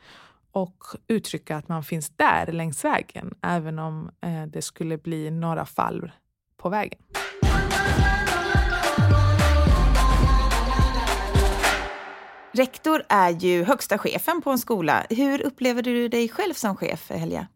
och 0.52 0.84
uttrycka 1.08 1.56
att 1.56 1.68
man 1.68 1.82
finns 1.82 2.10
där 2.16 2.52
längs 2.52 2.84
vägen 2.84 3.34
även 3.42 3.78
om 3.78 4.10
eh, 4.20 4.42
det 4.46 4.62
skulle 4.62 4.98
bli 4.98 5.30
några 5.30 5.64
fall 5.64 6.12
på 6.56 6.68
vägen. 6.68 6.98
Rektor 12.52 13.02
är 13.08 13.30
ju 13.30 13.64
högsta 13.64 13.98
chefen 13.98 14.42
på 14.42 14.50
en 14.50 14.58
skola. 14.58 15.06
Hur 15.10 15.42
upplever 15.42 15.82
du 15.82 16.08
dig 16.08 16.28
själv 16.28 16.54
som 16.54 16.76
chef, 16.76 17.10
Helja? 17.10 17.46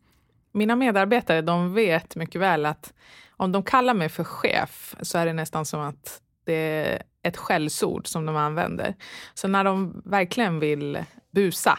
Mina 0.53 0.77
medarbetare 0.77 1.43
de 1.43 1.75
vet 1.75 2.17
mycket 2.17 2.41
väl 2.41 2.67
att 2.67 2.93
om 3.31 3.53
de 3.53 3.63
kallar 3.63 3.95
mig 3.95 4.09
för 4.09 4.25
chef 4.25 4.95
så 5.01 5.19
är 5.19 5.27
det 5.27 5.33
nästan 5.33 5.65
som 5.65 5.81
att 5.81 6.21
det 6.45 6.55
är 6.55 7.03
ett 7.23 7.37
skällsord 7.37 8.07
som 8.07 8.27
de 8.27 8.37
använder. 8.37 8.95
Så 9.35 9.49
när 9.49 9.65
de 9.65 10.03
verkligen 10.05 10.61
vill 10.61 11.05
busa, 11.35 11.79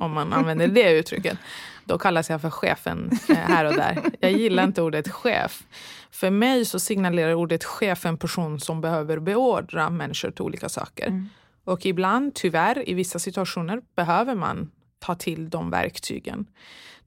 om 0.00 0.12
man 0.12 0.32
använder 0.32 0.68
det 0.68 0.92
uttrycket, 0.92 1.38
då 1.84 1.98
kallas 1.98 2.30
jag 2.30 2.40
för 2.40 2.50
chefen 2.50 3.10
eh, 3.28 3.36
här 3.36 3.64
och 3.64 3.74
där. 3.74 4.02
Jag 4.20 4.32
gillar 4.32 4.64
inte 4.64 4.82
ordet 4.82 5.08
chef. 5.08 5.62
För 6.10 6.30
mig 6.30 6.64
så 6.64 6.78
signalerar 6.78 7.34
ordet 7.34 7.64
chef 7.64 8.06
en 8.06 8.18
person 8.18 8.60
som 8.60 8.80
behöver 8.80 9.18
beordra 9.18 9.90
människor 9.90 10.30
till 10.30 10.42
olika 10.42 10.68
saker. 10.68 11.06
Mm. 11.06 11.28
Och 11.64 11.86
ibland, 11.86 12.34
tyvärr, 12.34 12.88
i 12.88 12.94
vissa 12.94 13.18
situationer 13.18 13.82
behöver 13.96 14.34
man 14.34 14.70
ta 14.98 15.14
till 15.14 15.50
de 15.50 15.70
verktygen. 15.70 16.46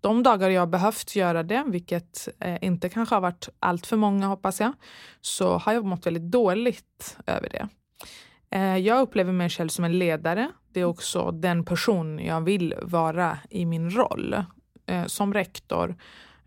De 0.01 0.23
dagar 0.23 0.49
jag 0.49 0.69
behövt 0.69 1.15
göra 1.15 1.43
det, 1.43 1.63
vilket 1.67 2.29
eh, 2.39 2.57
inte 2.61 2.89
kanske 2.89 3.15
har 3.15 3.21
varit 3.21 3.49
allt 3.59 3.85
för 3.85 3.97
många 3.97 4.27
hoppas 4.27 4.59
jag, 4.59 4.73
så 5.21 5.57
har 5.57 5.73
jag 5.73 5.85
mått 5.85 6.05
väldigt 6.05 6.31
dåligt 6.31 7.17
över 7.27 7.49
det. 7.49 7.67
Eh, 8.49 8.77
jag 8.77 9.01
upplever 9.01 9.33
mig 9.33 9.49
själv 9.49 9.69
som 9.69 9.85
en 9.85 9.99
ledare. 9.99 10.51
Det 10.77 10.81
är 10.81 10.85
också 10.85 11.31
den 11.31 11.63
person 11.65 12.19
jag 12.19 12.41
vill 12.41 12.73
vara 12.81 13.37
i 13.49 13.65
min 13.65 13.89
roll 13.89 14.43
eh, 14.85 15.05
som 15.05 15.33
rektor 15.33 15.95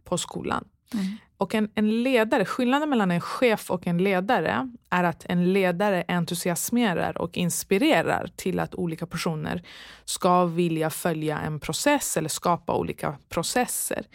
på 0.05 0.19
skolan. 0.19 0.65
Mm. 0.95 1.07
Och 1.37 1.55
en, 1.55 1.71
en 1.75 2.03
ledare, 2.03 2.45
skillnaden 2.45 2.91
mellan 2.91 3.11
en 3.11 3.21
chef 3.21 3.71
och 3.71 3.87
en 3.87 3.99
ledare 3.99 4.71
är 4.91 5.05
att 5.05 5.25
en 5.29 5.53
ledare 5.53 6.05
entusiasmerar 6.09 7.19
och 7.19 7.37
inspirerar 7.37 8.31
till 8.37 8.61
att 8.61 8.75
olika 8.75 9.07
personer 9.07 9.63
ska 10.05 10.45
vilja 10.45 10.91
följa 10.91 11.39
en 11.39 11.61
process 11.61 12.17
eller 12.17 12.29
skapa 12.29 12.77
olika 12.77 13.19
processer. 13.29 14.07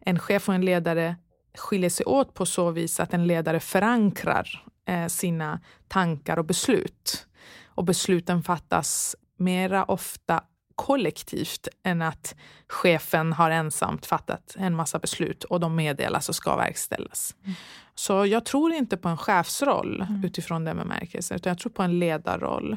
En 0.00 0.18
chef 0.18 0.48
och 0.48 0.54
en 0.54 0.64
ledare 0.64 1.16
skiljer 1.58 1.90
sig 1.90 2.06
åt 2.06 2.34
på 2.34 2.46
så 2.46 2.70
vis 2.70 3.00
att 3.00 3.14
en 3.14 3.26
ledare 3.26 3.60
förankrar 3.60 4.64
eh, 4.88 5.06
sina 5.06 5.60
tankar 5.88 6.36
och 6.36 6.44
beslut. 6.44 7.26
Och 7.80 7.84
besluten 7.84 8.42
fattas 8.42 9.16
mera 9.40 9.84
ofta 9.84 10.42
kollektivt 10.74 11.68
än 11.82 12.02
att 12.02 12.34
chefen 12.68 13.32
har 13.32 13.50
ensamt 13.50 14.06
fattat 14.06 14.56
en 14.58 14.76
massa 14.76 14.98
beslut 14.98 15.44
och 15.44 15.60
de 15.60 15.76
meddelas 15.76 16.28
och 16.28 16.34
ska 16.34 16.56
verkställas. 16.56 17.34
Mm. 17.44 17.54
Så 17.94 18.26
jag 18.26 18.44
tror 18.44 18.72
inte 18.72 18.96
på 18.96 19.08
en 19.08 19.16
chefsroll 19.16 20.00
mm. 20.08 20.24
utifrån 20.24 20.64
den 20.64 20.76
bemärkelsen, 20.76 21.36
utan 21.36 21.50
jag 21.50 21.58
tror 21.58 21.72
på 21.72 21.82
en 21.82 21.98
ledarroll. 21.98 22.76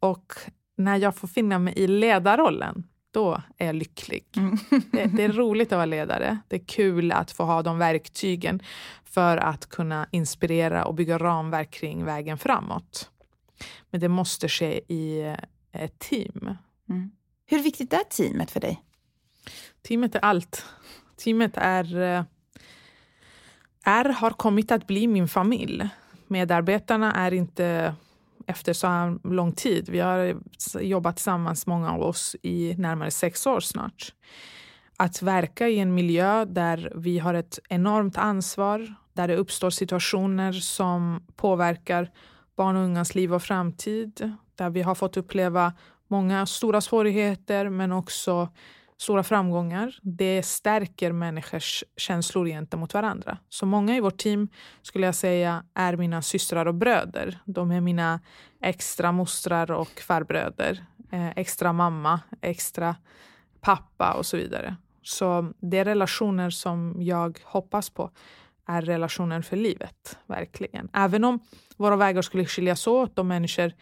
Och 0.00 0.32
när 0.76 0.96
jag 0.96 1.16
får 1.16 1.28
finna 1.28 1.58
mig 1.58 1.74
i 1.76 1.86
ledarrollen, 1.86 2.84
då 3.10 3.42
är 3.58 3.66
jag 3.66 3.74
lycklig. 3.74 4.24
Mm. 4.36 4.58
det, 4.92 5.04
det, 5.04 5.22
är 5.22 5.32
roligt 5.32 5.72
att 5.72 5.76
vara 5.76 5.86
ledare. 5.86 6.38
Det 6.48 6.56
är 6.56 6.64
kul 6.66 7.12
att 7.12 7.30
få 7.30 7.44
ha 7.44 7.62
de 7.62 7.78
verktygen 7.78 8.62
för 9.04 9.36
att 9.36 9.68
kunna 9.68 10.06
inspirera 10.10 10.84
och 10.84 10.94
bygga 10.94 11.18
ramverk 11.18 11.70
kring 11.70 12.04
vägen 12.04 12.38
framåt. 12.38 13.10
Men 13.90 14.00
det 14.00 14.08
måste 14.08 14.48
ske 14.48 14.80
i 14.88 15.36
ett 15.72 15.98
team. 15.98 16.56
Mm. 16.88 17.10
Hur 17.46 17.62
viktigt 17.62 17.92
är 17.92 18.04
teamet 18.04 18.50
för 18.50 18.60
dig? 18.60 18.82
Teamet 19.82 20.14
är 20.14 20.20
allt. 20.20 20.64
Teamet 21.16 21.52
är, 21.54 22.00
eh, 22.00 22.24
är, 23.84 24.04
har 24.04 24.30
kommit 24.30 24.72
att 24.72 24.86
bli 24.86 25.06
min 25.06 25.28
familj. 25.28 25.88
Medarbetarna 26.26 27.12
är 27.12 27.34
inte 27.34 27.94
efter 28.46 28.72
så 28.72 28.86
här 28.86 29.28
lång 29.34 29.52
tid. 29.52 29.88
Vi 29.88 30.00
har 30.00 30.36
jobbat 30.80 31.16
tillsammans, 31.16 31.66
många 31.66 31.92
av 31.92 32.02
oss, 32.02 32.36
i 32.42 32.74
närmare 32.78 33.10
sex 33.10 33.46
år 33.46 33.60
snart. 33.60 34.14
Att 34.96 35.22
verka 35.22 35.68
i 35.68 35.78
en 35.78 35.94
miljö 35.94 36.44
där 36.44 36.92
vi 36.94 37.18
har 37.18 37.34
ett 37.34 37.58
enormt 37.68 38.18
ansvar, 38.18 38.94
där 39.12 39.28
det 39.28 39.36
uppstår 39.36 39.70
situationer 39.70 40.52
som 40.52 41.26
påverkar 41.36 42.10
barn 42.56 42.76
och 42.76 42.82
ungas 42.82 43.14
liv 43.14 43.34
och 43.34 43.42
framtid, 43.42 44.32
där 44.62 44.70
vi 44.70 44.82
har 44.82 44.94
fått 44.94 45.16
uppleva 45.16 45.72
många 46.08 46.46
stora 46.46 46.80
svårigheter 46.80 47.68
men 47.68 47.92
också 47.92 48.48
stora 48.98 49.22
framgångar. 49.22 49.98
Det 50.02 50.42
stärker 50.42 51.12
människors 51.12 51.84
känslor 51.96 52.46
gentemot 52.46 52.94
varandra. 52.94 53.38
Så 53.48 53.66
många 53.66 53.96
i 53.96 54.00
vårt 54.00 54.18
team 54.18 54.48
skulle 54.82 55.06
jag 55.06 55.14
säga 55.14 55.64
är 55.74 55.96
mina 55.96 56.22
systrar 56.22 56.66
och 56.66 56.74
bröder. 56.74 57.38
De 57.44 57.70
är 57.70 57.80
mina 57.80 58.20
extra 58.60 59.12
mostrar 59.12 59.70
och 59.70 60.00
farbröder. 60.00 60.84
Eh, 61.12 61.30
extra 61.36 61.72
mamma, 61.72 62.20
extra 62.40 62.96
pappa 63.60 64.12
och 64.12 64.26
så 64.26 64.36
vidare. 64.36 64.76
Så 65.02 65.52
det 65.60 65.78
är 65.78 65.84
relationer 65.84 66.50
som 66.50 66.96
jag 66.98 67.40
hoppas 67.44 67.90
på 67.90 68.10
är 68.66 68.82
relationer 68.82 69.42
för 69.42 69.56
livet, 69.56 70.18
verkligen. 70.26 70.88
Även 70.92 71.24
om 71.24 71.40
våra 71.76 71.96
vägar 71.96 72.22
skulle 72.22 72.44
skiljas 72.44 72.86
åt 72.86 73.18
och 73.18 73.26
människor 73.26 73.72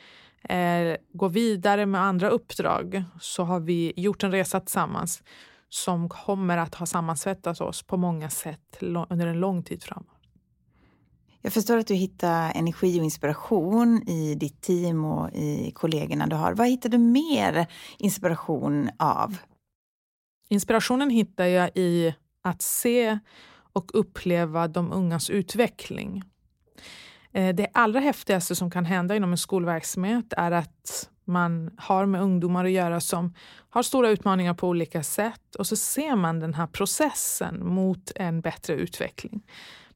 eh, 0.48 0.96
gå 1.12 1.29
vidare 1.29 1.87
med 1.87 2.00
andra 2.00 2.29
uppdrag 2.29 3.05
så 3.20 3.44
har 3.44 3.61
vi 3.61 3.92
gjort 3.96 4.22
en 4.22 4.31
resa 4.31 4.61
tillsammans 4.61 5.22
som 5.68 6.09
kommer 6.09 6.59
att 6.59 6.74
ha 6.74 6.87
sammansvettat 6.87 7.61
oss 7.61 7.83
på 7.83 7.96
många 7.96 8.31
sätt 8.31 8.79
under 8.81 9.26
en 9.26 9.40
lång 9.40 9.62
tid 9.62 9.83
framåt. 9.83 10.20
Jag 11.42 11.53
förstår 11.53 11.79
att 11.79 11.87
du 11.87 11.94
hittar 11.94 12.53
energi 12.55 13.00
och 13.00 13.05
inspiration 13.05 14.09
i 14.09 14.35
ditt 14.35 14.61
team 14.61 15.05
och 15.05 15.31
i 15.33 15.72
kollegorna 15.74 16.26
du 16.26 16.37
har. 16.37 16.55
Vad 16.55 16.66
hittar 16.66 16.88
du 16.88 16.98
mer 16.98 17.66
inspiration 17.98 18.90
av? 18.98 19.37
Inspirationen 20.48 21.11
hittar 21.11 21.44
jag 21.44 21.70
i 21.74 22.14
att 22.42 22.62
se 22.62 23.18
och 23.72 23.90
uppleva 23.94 24.68
de 24.68 24.92
ungas 24.92 25.31
utveckling. 25.31 26.22
Eh, 27.33 27.55
det 27.55 27.66
allra 27.75 28.01
häftigaste 28.01 28.55
som 28.55 28.71
kan 28.71 28.85
hända 28.85 29.16
inom 29.16 29.31
en 29.31 29.38
skolverksamhet 29.38 30.33
är 30.37 30.51
att 30.51 31.11
man 31.25 31.71
har 31.77 32.07
med 32.07 32.23
ungdomar 32.23 32.64
att 32.64 32.71
göra 32.71 33.01
som 33.01 33.35
har 33.71 33.83
stora 33.83 34.11
utmaningar 34.11 34.55
på 34.55 34.69
olika 34.69 35.03
sätt 35.03 35.55
och 35.59 35.66
så 35.66 35.77
ser 35.77 36.16
man 36.16 36.40
den 36.40 36.55
här 36.55 36.66
processen 36.66 37.66
mot 37.66 38.12
en 38.14 38.40
bättre 38.40 38.75
utveckling. 38.75 39.43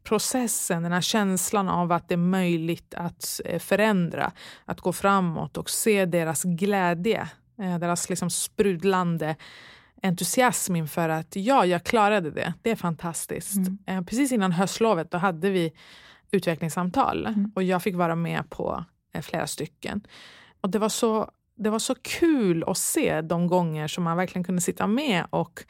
Processen, 0.03 0.83
den 0.83 0.93
här 0.93 1.01
känslan 1.01 1.69
av 1.69 1.93
att 1.93 2.09
det 2.09 2.15
är 2.15 2.17
möjligt 2.17 2.95
att 2.95 3.41
eh, 3.45 3.59
förändra, 3.59 4.33
att 4.65 4.81
gå 4.81 4.93
framåt 4.93 5.57
och 5.57 5.71
se 5.71 6.05
deras 6.07 6.43
glädje, 6.43 7.29
eh, 7.61 7.79
deras 7.79 8.11
liksom 8.11 8.31
sprudlande 8.31 9.37
entusiasm 10.03 10.77
inför 10.77 11.09
att 11.09 11.37
ja, 11.37 11.67
jag 11.67 11.85
klarade 11.85 12.31
det. 12.31 12.55
Det 12.63 12.71
är 12.71 12.77
fantastiskt. 12.77 13.69
Mm. 13.87 14.07
Precis 14.07 14.33
innan 14.33 14.53
höstlovet 14.53 15.11
då 15.11 15.19
hade 15.19 15.51
vi 15.51 15.73
utvecklingssamtal 16.35 17.27
mm. 17.27 17.53
och 17.55 17.63
jag 17.63 17.83
fick 17.83 17.95
vara 17.95 18.15
med 18.17 18.51
på 18.51 18.85
eh, 19.15 19.23
flera 19.23 19.47
stycken. 19.47 20.07
Och 20.61 20.71
det 20.71 20.79
var 20.79 20.89
så 20.89 21.31
det 21.57 21.71
var 21.71 21.79
så 21.79 21.95
kul 21.95 22.65
att 22.67 22.79
se 22.79 23.21
de 23.21 23.47
gånger 23.47 23.89
som 23.89 24.05
man 24.05 24.17
verkligen 24.17 24.45
kunde 24.45 24.63
sitta 24.63 24.87
med 24.87 25.27
och 25.31 25.65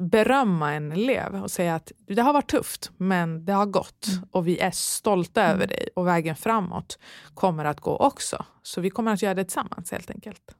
berömma 0.00 0.74
en 0.74 0.92
elev 0.92 1.42
och 1.42 1.50
säga 1.50 1.74
att 1.74 1.92
det 2.06 2.22
har 2.22 2.32
varit 2.32 2.50
tufft, 2.50 2.90
men 2.96 3.44
det 3.44 3.52
har 3.52 3.66
gått 3.66 4.06
mm. 4.08 4.28
och 4.30 4.46
vi 4.46 4.58
är 4.58 4.70
stolta 4.70 5.42
mm. 5.42 5.56
över 5.56 5.66
dig 5.66 5.88
och 5.94 6.06
vägen 6.06 6.36
framåt 6.36 6.98
kommer 7.34 7.64
att 7.64 7.80
gå 7.80 7.96
också. 7.96 8.44
Så 8.62 8.80
vi 8.80 8.90
kommer 8.90 9.12
att 9.12 9.22
göra 9.22 9.34
det 9.34 9.44
tillsammans 9.44 9.92
helt 9.92 10.10
enkelt. 10.10 10.54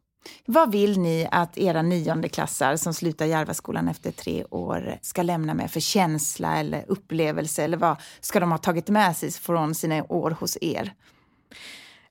Vad 0.47 0.73
vill 0.73 0.99
ni 1.01 1.29
att 1.31 1.59
era 1.59 1.83
niondeklassar 1.83 2.77
som 2.77 2.95
slutar 2.95 3.27
Järvaskolan 3.27 3.88
efter 3.88 4.11
tre 4.11 4.45
år 4.51 4.99
ska 5.03 5.23
lämna 5.23 5.55
med 5.55 5.71
för 5.71 5.81
känsla 5.81 6.57
eller 6.57 6.85
upplevelse? 6.88 7.64
Eller 7.64 7.77
vad 7.77 7.97
ska 8.21 8.41
de 8.41 8.51
ha 8.51 8.59
tagit 8.59 8.88
med 8.88 9.17
sig 9.17 9.33
från 9.33 9.75
sina 9.75 10.05
år 10.09 10.31
hos 10.31 10.59
er? 10.61 10.93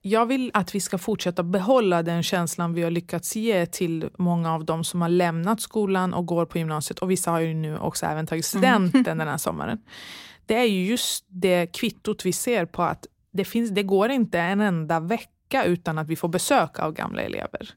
Jag 0.02 0.26
vill 0.26 0.50
att 0.54 0.74
vi 0.74 0.80
ska 0.80 0.98
fortsätta 0.98 1.42
behålla 1.42 2.02
den 2.02 2.22
känslan 2.22 2.74
vi 2.74 2.82
har 2.82 2.90
lyckats 2.90 3.36
ge 3.36 3.66
till 3.66 4.10
många 4.18 4.54
av 4.54 4.64
dem 4.64 4.84
som 4.84 5.02
har 5.02 5.08
lämnat 5.08 5.60
skolan 5.60 6.14
och 6.14 6.26
går 6.26 6.46
på 6.46 6.58
gymnasiet. 6.58 6.98
Och 6.98 7.10
vissa 7.10 7.30
har 7.30 7.40
ju 7.40 7.54
nu 7.54 7.78
också 7.78 8.06
även 8.06 8.26
tagit 8.26 8.44
studenten 8.44 9.00
mm. 9.06 9.18
den 9.18 9.28
här 9.28 9.38
sommaren. 9.38 9.78
Det 10.46 10.54
är 10.54 10.64
ju 10.64 10.86
just 10.86 11.24
det 11.28 11.66
kvittot 11.66 12.26
vi 12.26 12.32
ser 12.32 12.66
på 12.66 12.82
att 12.82 13.06
det, 13.32 13.44
finns, 13.44 13.70
det 13.70 13.82
går 13.82 14.10
inte 14.10 14.38
en 14.38 14.60
enda 14.60 15.00
vecka 15.00 15.30
vecka 15.48 15.64
utan 15.64 15.98
att 15.98 16.08
vi 16.08 16.16
får 16.16 16.28
besök 16.28 16.78
av 16.78 16.92
gamla 16.92 17.22
elever. 17.22 17.70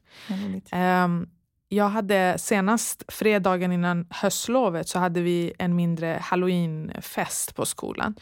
Um, 1.04 1.28
jag 1.68 1.88
hade 1.88 2.38
senast 2.38 3.02
fredagen 3.08 3.72
innan 3.72 4.06
höstlovet 4.10 4.88
så 4.88 4.98
hade 4.98 5.20
vi 5.20 5.52
en 5.58 5.76
mindre 5.76 6.18
halloweenfest 6.22 7.54
på 7.56 7.66
skolan. 7.66 8.14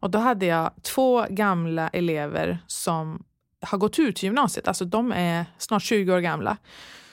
Och 0.00 0.10
då 0.10 0.18
hade 0.18 0.46
jag 0.46 0.70
två 0.82 1.26
gamla 1.30 1.88
elever 1.88 2.58
som 2.66 3.24
har 3.60 3.78
gått 3.78 3.98
ut 3.98 4.22
gymnasiet. 4.22 4.68
Alltså 4.68 4.84
de 4.84 5.12
är 5.12 5.46
snart 5.58 5.82
20 5.82 6.12
år 6.12 6.20
gamla. 6.20 6.56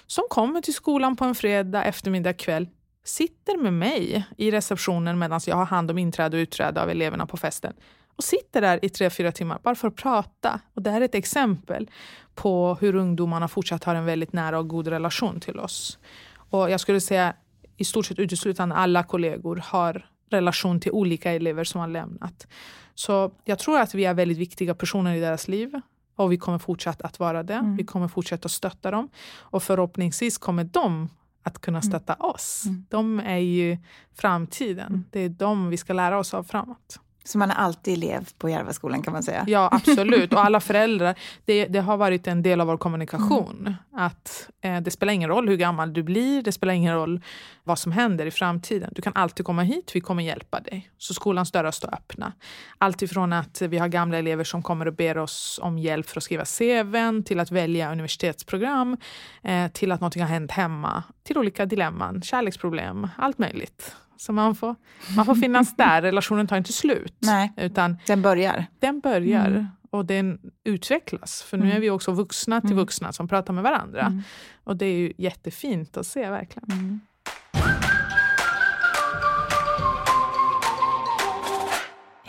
som 0.08 0.24
kommer 0.30 0.62
till 0.62 0.74
skolan 0.74 1.16
på 1.16 1.26
en 1.26 1.36
fredag 1.36 1.84
eftermiddag 1.84 2.34
kväll 2.34 2.68
sitter 3.04 3.58
med 3.58 3.74
mig 3.74 4.26
i 4.38 4.52
receptionen 4.52 5.20
medan 5.20 5.40
jag 5.48 5.56
har 5.56 5.66
hand 5.66 5.92
om 5.92 5.98
inträde 5.98 6.38
och 6.38 6.42
utträde 6.42 6.82
av 6.82 6.90
eleverna 6.90 7.26
på 7.26 7.38
festen 7.38 7.74
och 8.16 8.24
sitter 8.24 8.62
där 8.62 8.86
i 8.86 8.90
tre, 8.90 9.10
fyra 9.10 9.32
timmar 9.32 9.60
bara 9.64 9.76
för 9.76 9.88
att 9.88 9.96
prata. 9.96 10.60
Och 10.74 10.82
Det 10.82 10.92
här 10.92 11.02
är 11.02 11.06
ett 11.06 11.16
exempel 11.16 11.90
på 12.36 12.78
hur 12.82 12.96
ungdomarna 12.96 13.48
fortsatt 13.48 13.84
har 13.84 13.96
en 13.96 14.06
väldigt 14.06 14.34
nära 14.34 14.60
och 14.60 14.68
god 14.68 14.88
relation 14.88 15.40
till 15.40 15.60
oss. 15.60 16.00
Och 16.34 16.72
Jag 16.72 16.80
skulle 16.80 17.02
säga 17.02 17.34
i 17.78 17.84
stort 17.84 18.06
sett 18.06 18.20
uteslutande 18.20 18.76
alla 18.76 19.04
kollegor 19.04 19.64
har 19.66 20.06
relation 20.30 20.80
till 20.80 20.92
olika 20.92 21.32
elever 21.32 21.64
som 21.64 21.82
har 21.82 21.88
lämnat. 21.88 22.48
Så 22.96 23.32
jag 23.46 23.60
tror 23.60 23.80
att 23.80 23.96
vi 23.96 24.06
är 24.06 24.14
väldigt 24.14 24.38
viktiga 24.38 24.76
personer 24.76 25.16
i 25.16 25.20
deras 25.20 25.48
liv 25.48 25.82
och 26.16 26.32
vi 26.32 26.38
kommer 26.38 26.58
fortsätta 26.58 27.06
att 27.06 27.20
vara 27.20 27.44
det. 27.44 27.54
Mm. 27.54 27.78
Vi 27.78 27.86
kommer 27.86 28.08
fortsätta 28.08 28.46
att 28.46 28.52
stötta 28.52 28.92
dem 28.92 29.10
och 29.38 29.64
förhoppningsvis 29.64 30.38
kommer 30.38 30.64
de 30.64 31.10
att 31.44 31.62
kunna 31.62 31.78
mm. 31.78 31.90
stötta 31.90 32.14
oss. 32.14 32.64
Mm. 32.66 32.86
De 32.90 33.20
är 33.20 33.38
ju 33.38 33.78
framtiden. 34.14 34.88
Mm. 34.88 35.06
Det 35.12 35.20
är 35.20 35.30
de 35.30 35.70
vi 35.70 35.78
ska 35.78 35.94
lära 35.94 36.20
oss 36.20 36.34
av 36.34 36.44
framåt. 36.44 37.00
Så 37.24 37.38
man 37.38 37.52
är 37.52 37.56
alltid 37.56 37.94
elev 37.94 38.30
på 38.38 38.50
Järvaskolan 38.50 39.02
kan 39.02 39.14
man 39.14 39.24
säga? 39.24 39.44
Ja, 39.48 39.70
absolut. 39.72 40.34
Och 40.34 40.46
alla 40.46 40.60
föräldrar. 40.72 41.16
Det, 41.46 41.66
det 41.66 41.80
har 41.80 41.98
varit 41.98 42.28
en 42.28 42.44
del 42.44 42.62
av 42.62 42.68
vår 42.68 42.78
kommunikation. 42.78 43.58
Mm. 43.60 43.74
Att 43.94 44.50
eh, 44.62 44.82
Det 44.82 44.92
spelar 44.92 45.14
ingen 45.14 45.30
roll 45.30 45.50
hur 45.50 45.58
gammal 45.58 45.94
du 45.94 46.04
blir, 46.04 46.42
det 46.42 46.52
spelar 46.52 46.74
ingen 46.74 46.96
roll 46.96 47.22
vad 47.64 47.80
som 47.80 47.92
händer 47.92 48.26
i 48.26 48.32
framtiden. 48.32 48.92
Du 48.96 49.02
kan 49.02 49.14
alltid 49.16 49.46
komma 49.46 49.62
hit, 49.62 49.92
vi 49.94 50.02
kommer 50.02 50.24
hjälpa 50.24 50.60
dig. 50.60 50.92
Så 50.98 51.14
skolans 51.14 51.52
dörrar 51.52 51.72
står 51.72 51.94
öppna. 51.94 52.34
Alltifrån 52.78 53.34
att 53.34 53.62
vi 53.62 53.78
har 53.78 53.88
gamla 53.88 54.18
elever 54.18 54.44
som 54.44 54.64
kommer 54.64 54.86
och 54.86 54.94
ber 54.94 55.18
oss 55.18 55.60
om 55.64 55.78
hjälp 55.78 56.10
för 56.10 56.18
att 56.18 56.24
skriva 56.24 56.46
CVn, 56.46 57.24
till 57.24 57.40
att 57.40 57.52
välja 57.52 57.92
universitetsprogram, 57.92 58.98
eh, 59.44 59.72
till 59.72 59.92
att 59.92 60.02
något 60.02 60.16
har 60.16 60.26
hänt 60.26 60.52
hemma, 60.52 61.04
till 61.24 61.38
olika 61.38 61.66
dilemman, 61.66 62.22
kärleksproblem, 62.22 63.08
allt 63.18 63.38
möjligt. 63.38 63.96
Så 64.22 64.34
man 64.34 64.56
får, 64.56 64.76
man 65.16 65.26
får 65.26 65.36
finnas 65.36 65.76
där. 65.78 66.02
Relationen 66.02 66.48
tar 66.48 66.58
inte 66.58 66.74
slut. 66.74 67.16
Nej, 67.20 67.54
utan 67.58 67.98
den 68.08 68.22
börjar. 68.22 68.66
Den 68.80 69.00
börjar. 69.00 69.48
Mm. 69.48 69.68
Och 69.90 70.06
den 70.06 70.40
utvecklas. 70.64 71.42
För 71.42 71.58
nu 71.58 71.64
mm. 71.64 71.78
är 71.78 71.82
vi 71.82 71.90
också 71.90 72.12
vuxna 72.12 72.62
till 72.62 72.72
mm. 72.72 72.78
vuxna 72.78 73.12
som 73.12 73.28
pratar 73.28 73.54
med 73.54 73.64
varandra. 73.64 74.02
Mm. 74.02 74.22
Och 74.64 74.78
det 74.78 74.86
är 74.86 74.98
ju 74.98 75.14
jättefint 75.18 75.98
att 75.98 76.08
se 76.08 76.30
verkligen. 76.30 77.02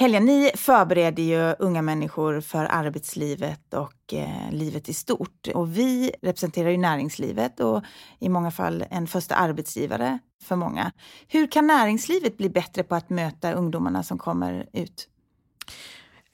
Helga, 0.03 0.21
ni 0.21 0.51
förbereder 0.55 1.23
ju 1.23 1.55
unga 1.59 1.83
människor 1.83 2.41
för 2.41 2.67
arbetslivet 2.71 3.75
och 3.75 4.15
eh, 4.15 4.53
livet 4.53 4.89
i 4.89 4.93
stort. 4.93 5.49
Och 5.55 5.77
vi 5.77 6.13
representerar 6.23 6.71
ju 6.71 6.77
näringslivet 6.77 7.61
och 7.61 7.83
i 8.19 8.29
många 8.29 8.51
fall 8.51 8.85
en 8.91 9.07
första 9.07 9.35
arbetsgivare 9.35 10.19
för 10.43 10.57
många. 10.57 10.93
Hur 11.29 11.47
kan 11.47 11.67
näringslivet 11.67 12.37
bli 12.37 12.49
bättre 12.49 12.83
på 12.83 12.95
att 12.95 13.11
möta 13.11 13.53
ungdomarna 13.53 14.03
som 14.03 14.19
kommer 14.19 14.69
ut? 14.73 15.09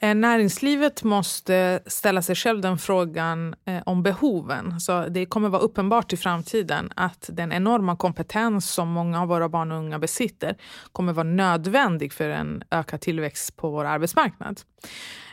Eh, 0.00 0.14
näringslivet 0.14 1.04
måste 1.04 1.80
ställa 1.86 2.22
sig 2.22 2.34
själv 2.34 2.60
den 2.60 2.78
frågan 2.78 3.54
eh, 3.64 3.82
om 3.86 4.02
behoven. 4.02 4.80
Så 4.80 5.08
det 5.08 5.26
kommer 5.26 5.48
vara 5.48 5.62
uppenbart 5.62 6.12
i 6.12 6.16
framtiden 6.16 6.92
att 6.96 7.30
den 7.32 7.52
enorma 7.52 7.96
kompetens 7.96 8.70
som 8.70 8.88
många 8.88 9.22
av 9.22 9.28
våra 9.28 9.48
barn 9.48 9.72
och 9.72 9.78
unga 9.78 9.98
besitter 9.98 10.56
kommer 10.92 11.12
vara 11.12 11.24
nödvändig 11.24 12.12
för 12.12 12.28
en 12.30 12.62
ökad 12.70 13.00
tillväxt 13.00 13.56
på 13.56 13.70
vår 13.70 13.84
arbetsmarknad. 13.84 14.60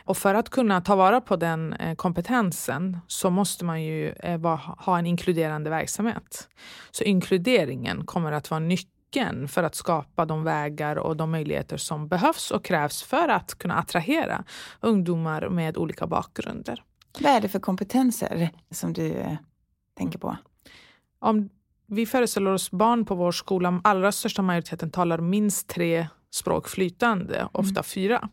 Och 0.04 0.16
för 0.16 0.34
att 0.34 0.50
kunna 0.50 0.80
ta 0.80 0.96
vara 0.96 1.20
på 1.20 1.36
den 1.36 1.72
eh, 1.72 1.94
kompetensen 1.94 2.98
så 3.06 3.30
måste 3.30 3.64
man 3.64 3.82
ju 3.82 4.08
eh, 4.10 4.58
ha 4.78 4.98
en 4.98 5.06
inkluderande 5.06 5.70
verksamhet. 5.70 6.48
Så 6.90 7.04
inkluderingen 7.04 8.06
kommer 8.06 8.32
att 8.32 8.50
vara 8.50 8.60
nytt 8.60 8.95
nyckeln 9.16 9.48
för 9.48 9.62
att 9.62 9.74
skapa 9.74 10.24
de 10.24 10.44
vägar 10.44 10.96
och 10.96 11.16
de 11.16 11.30
möjligheter 11.30 11.76
som 11.76 12.08
behövs 12.08 12.50
och 12.50 12.64
krävs 12.64 13.02
för 13.02 13.28
att 13.28 13.58
kunna 13.58 13.74
attrahera 13.74 14.44
ungdomar 14.80 15.48
med 15.48 15.76
olika 15.76 16.06
bakgrunder. 16.06 16.82
Vad 17.20 17.32
är 17.32 17.40
det 17.40 17.48
för 17.48 17.60
kompetenser 17.60 18.50
som 18.70 18.92
du 18.92 19.12
eh, 19.12 19.36
tänker 19.98 20.18
på? 20.18 20.36
Om 21.18 21.48
vi 21.86 22.06
föreställer 22.06 22.50
oss 22.50 22.70
barn 22.70 23.04
på 23.04 23.14
vår 23.14 23.32
skola, 23.32 23.80
allra 23.84 24.12
största 24.12 24.42
majoriteten 24.42 24.90
talar 24.90 25.18
minst 25.18 25.68
tre 25.68 26.08
språk 26.30 26.68
flytande, 26.68 27.48
ofta 27.52 27.80
mm. 27.80 27.84
fyra. 27.84 28.28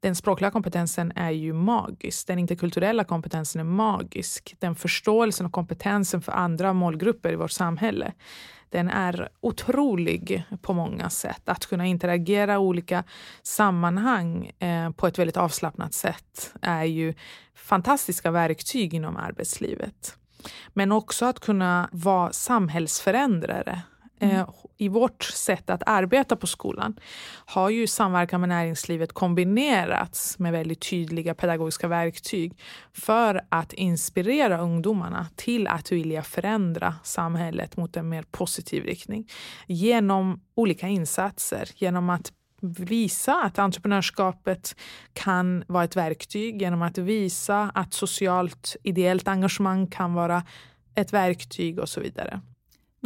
Den 0.00 0.14
språkliga 0.14 0.50
kompetensen 0.50 1.12
är 1.16 1.30
ju 1.30 1.52
magisk. 1.52 2.26
Den 2.26 2.38
interkulturella 2.38 3.04
kompetensen 3.04 3.60
är 3.60 3.64
magisk. 3.64 4.54
Den 4.58 4.74
förståelsen 4.74 5.46
och 5.46 5.52
kompetensen 5.52 6.22
för 6.22 6.32
andra 6.32 6.72
målgrupper 6.72 7.32
i 7.32 7.36
vårt 7.36 7.50
samhälle 7.50 8.12
den 8.70 8.88
är 8.88 9.28
otrolig 9.40 10.44
på 10.62 10.72
många 10.72 11.10
sätt. 11.10 11.48
Att 11.48 11.66
kunna 11.66 11.86
interagera 11.86 12.54
i 12.54 12.56
olika 12.56 13.04
sammanhang 13.42 14.52
eh, 14.58 14.90
på 14.90 15.06
ett 15.06 15.18
väldigt 15.18 15.36
avslappnat 15.36 15.94
sätt 15.94 16.54
är 16.62 16.84
ju 16.84 17.14
fantastiska 17.54 18.30
verktyg 18.30 18.94
inom 18.94 19.16
arbetslivet. 19.16 20.18
Men 20.68 20.92
också 20.92 21.26
att 21.26 21.40
kunna 21.40 21.88
vara 21.92 22.32
samhällsförändrare 22.32 23.82
Mm. 24.20 24.36
Eh, 24.36 24.48
i 24.76 24.88
vårt 24.88 25.22
sätt 25.22 25.70
att 25.70 25.82
arbeta 25.86 26.36
på 26.36 26.46
skolan 26.46 26.96
har 27.46 27.70
ju 27.70 27.86
samverkan 27.86 28.40
med 28.40 28.48
näringslivet 28.48 29.12
kombinerats 29.12 30.38
med 30.38 30.52
väldigt 30.52 30.90
tydliga 30.90 31.34
pedagogiska 31.34 31.88
verktyg 31.88 32.58
för 32.92 33.40
att 33.48 33.72
inspirera 33.72 34.60
ungdomarna 34.60 35.26
till 35.36 35.66
att 35.66 35.92
vilja 35.92 36.22
förändra 36.22 36.94
samhället 37.02 37.76
mot 37.76 37.96
en 37.96 38.08
mer 38.08 38.22
positiv 38.22 38.84
riktning 38.84 39.28
genom 39.66 40.40
olika 40.54 40.88
insatser. 40.88 41.68
Genom 41.74 42.10
att 42.10 42.32
visa 42.60 43.42
att 43.42 43.58
entreprenörskapet 43.58 44.76
kan 45.12 45.64
vara 45.66 45.84
ett 45.84 45.96
verktyg, 45.96 46.62
genom 46.62 46.82
att 46.82 46.98
visa 46.98 47.70
att 47.74 47.94
socialt 47.94 48.76
ideellt 48.82 49.28
engagemang 49.28 49.86
kan 49.86 50.14
vara 50.14 50.42
ett 50.94 51.12
verktyg 51.12 51.78
och 51.78 51.88
så 51.88 52.00
vidare. 52.00 52.40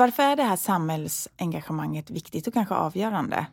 Varför 0.01 0.23
är 0.23 0.37
det 0.37 0.43
här 0.43 0.57
samhällsengagemanget 0.57 2.11
viktigt 2.11 2.47
och 2.47 2.55
kanske 2.55 2.75
avgörande? 2.75 3.47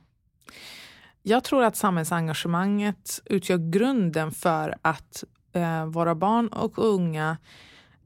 Jag 1.24 1.44
tror 1.44 1.64
att 1.64 1.76
samhällsengagemanget 1.76 3.22
utgör 3.26 3.72
grunden 3.72 4.32
för 4.32 4.76
att 4.82 5.24
eh, 5.54 5.86
våra 5.86 6.16
barn 6.16 6.48
och 6.48 6.78
unga 6.78 7.38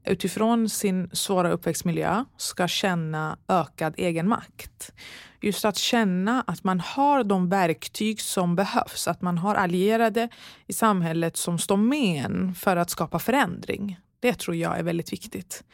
utifrån 0.04 0.68
sin 0.68 1.10
svåra 1.12 1.50
uppväxtmiljö 1.50 2.24
ska 2.36 2.68
känna 2.68 3.38
ökad 3.48 3.94
egenmakt. 3.96 4.92
Just 5.40 5.64
att 5.64 5.76
känna 5.76 6.44
att 6.46 6.64
man 6.64 6.80
har 6.80 7.24
de 7.24 7.48
verktyg 7.48 8.20
som 8.20 8.56
behövs, 8.56 9.08
att 9.08 9.22
man 9.22 9.38
har 9.38 9.54
allierade 9.54 10.28
i 10.66 10.72
samhället 10.72 11.36
som 11.36 11.58
står 11.58 11.76
med 11.76 12.24
en 12.24 12.54
för 12.54 12.76
att 12.76 12.90
skapa 12.90 13.18
förändring. 13.18 14.00
Det 14.20 14.34
tror 14.34 14.56
jag 14.56 14.78
är 14.78 14.82
väldigt 14.82 15.12
viktigt 15.12 15.64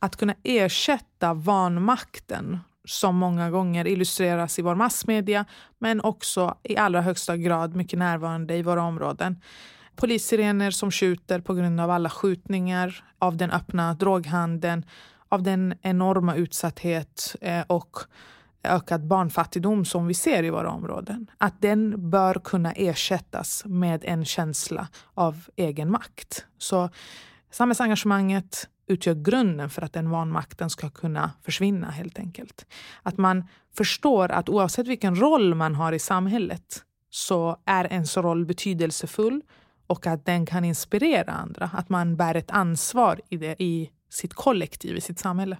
att 0.00 0.16
kunna 0.16 0.34
ersätta 0.42 1.34
vanmakten 1.34 2.58
som 2.84 3.16
många 3.16 3.50
gånger 3.50 3.86
illustreras 3.86 4.58
i 4.58 4.62
vår 4.62 4.74
massmedia 4.74 5.44
men 5.78 6.00
också 6.00 6.54
i 6.62 6.76
allra 6.76 7.00
högsta 7.00 7.36
grad 7.36 7.76
mycket 7.76 7.98
närvarande 7.98 8.56
i 8.56 8.62
våra 8.62 8.82
områden. 8.82 9.40
Polissirener 9.96 10.70
som 10.70 10.90
skjuter 10.90 11.40
på 11.40 11.54
grund 11.54 11.80
av 11.80 11.90
alla 11.90 12.10
skjutningar, 12.10 13.04
av 13.18 13.36
den 13.36 13.50
öppna 13.50 13.94
droghandeln, 13.94 14.84
av 15.28 15.42
den 15.42 15.74
enorma 15.82 16.34
utsatthet 16.34 17.36
eh, 17.40 17.62
och 17.66 17.98
ökad 18.62 19.06
barnfattigdom 19.06 19.84
som 19.84 20.06
vi 20.06 20.14
ser 20.14 20.42
i 20.42 20.50
våra 20.50 20.70
områden. 20.70 21.30
Att 21.38 21.60
den 21.60 22.10
bör 22.10 22.34
kunna 22.34 22.72
ersättas 22.72 23.62
med 23.66 24.04
en 24.04 24.24
känsla 24.24 24.88
av 25.14 25.44
egen 25.56 25.90
makt. 25.90 26.44
Så 26.58 26.90
samhällsengagemanget, 27.50 28.68
utgör 28.90 29.14
grunden 29.14 29.70
för 29.70 29.82
att 29.82 29.92
den 29.92 30.10
vanmakten 30.10 30.70
ska 30.70 30.90
kunna 30.90 31.30
försvinna 31.42 31.90
helt 31.90 32.18
enkelt. 32.18 32.66
Att 33.02 33.18
man 33.18 33.44
förstår 33.76 34.30
att 34.30 34.48
oavsett 34.48 34.86
vilken 34.86 35.16
roll 35.16 35.54
man 35.54 35.74
har 35.74 35.92
i 35.92 35.98
samhället 35.98 36.84
så 37.10 37.56
är 37.66 37.92
ens 37.92 38.16
roll 38.16 38.46
betydelsefull 38.46 39.42
och 39.86 40.06
att 40.06 40.26
den 40.26 40.46
kan 40.46 40.64
inspirera 40.64 41.32
andra. 41.32 41.70
Att 41.74 41.88
man 41.88 42.16
bär 42.16 42.34
ett 42.34 42.50
ansvar 42.50 43.20
i, 43.28 43.36
det, 43.36 43.62
i 43.62 43.90
sitt 44.10 44.34
kollektiv, 44.34 44.96
i 44.96 45.00
sitt 45.00 45.18
samhälle. 45.18 45.56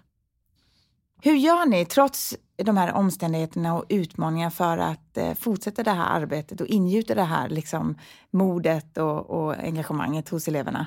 Hur 1.22 1.36
gör 1.36 1.66
ni, 1.66 1.84
trots 1.84 2.36
de 2.56 2.76
här 2.76 2.92
omständigheterna 2.92 3.74
och 3.74 3.84
utmaningarna 3.88 4.50
för 4.50 4.78
att 4.78 5.16
eh, 5.16 5.34
fortsätta 5.34 5.82
det 5.82 5.90
här 5.90 6.20
arbetet 6.20 6.60
och 6.60 6.66
ingjuta 6.66 7.14
det 7.14 7.22
här 7.22 7.48
liksom, 7.48 7.98
modet 8.30 8.98
och, 8.98 9.30
och 9.30 9.54
engagemanget 9.54 10.28
hos 10.28 10.48
eleverna? 10.48 10.86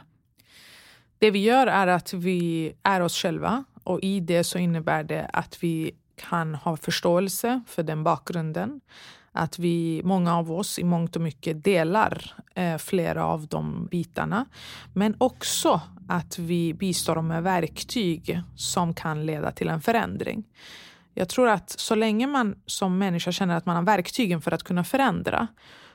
Det 1.24 1.32
vi 1.32 1.40
gör 1.40 1.68
är 1.68 1.88
att 1.88 2.14
vi 2.14 2.74
är 2.84 3.02
oss 3.02 3.18
själva 3.18 3.64
och 3.84 4.00
i 4.02 4.20
det 4.20 4.44
så 4.44 4.58
innebär 4.58 5.04
det 5.04 5.30
att 5.34 5.64
vi 5.64 5.92
kan 6.16 6.56
ha 6.56 6.78
förståelse 6.78 7.62
för 7.68 7.84
den 7.84 8.04
bakgrunden. 8.04 8.82
att 9.32 9.60
vi, 9.60 10.02
många 10.04 10.38
av 10.38 10.52
oss 10.52 10.80
i 10.80 10.84
mångt 10.84 11.16
och 11.16 11.22
mycket 11.22 11.64
delar 11.64 12.34
eh, 12.56 12.78
flera 12.78 13.26
av 13.26 13.48
de 13.48 13.86
bitarna. 13.86 14.46
Men 14.94 15.16
också 15.18 15.82
att 16.08 16.40
vi 16.40 16.74
bistår 16.74 17.16
dem 17.16 17.28
med 17.28 17.44
verktyg 17.44 18.42
som 18.56 18.94
kan 18.94 19.26
leda 19.26 19.52
till 19.52 19.70
en 19.70 19.82
förändring. 19.82 20.44
Jag 21.14 21.30
tror 21.30 21.50
att 21.50 21.70
så 21.70 21.96
länge 21.96 22.28
man 22.28 22.56
som 22.66 22.98
människa 22.98 23.32
känner 23.32 23.56
att 23.56 23.66
man 23.66 23.76
har 23.76 23.84
verktygen 23.84 24.42
för 24.42 24.52
att 24.52 24.64
kunna 24.64 24.84
förändra 24.84 25.48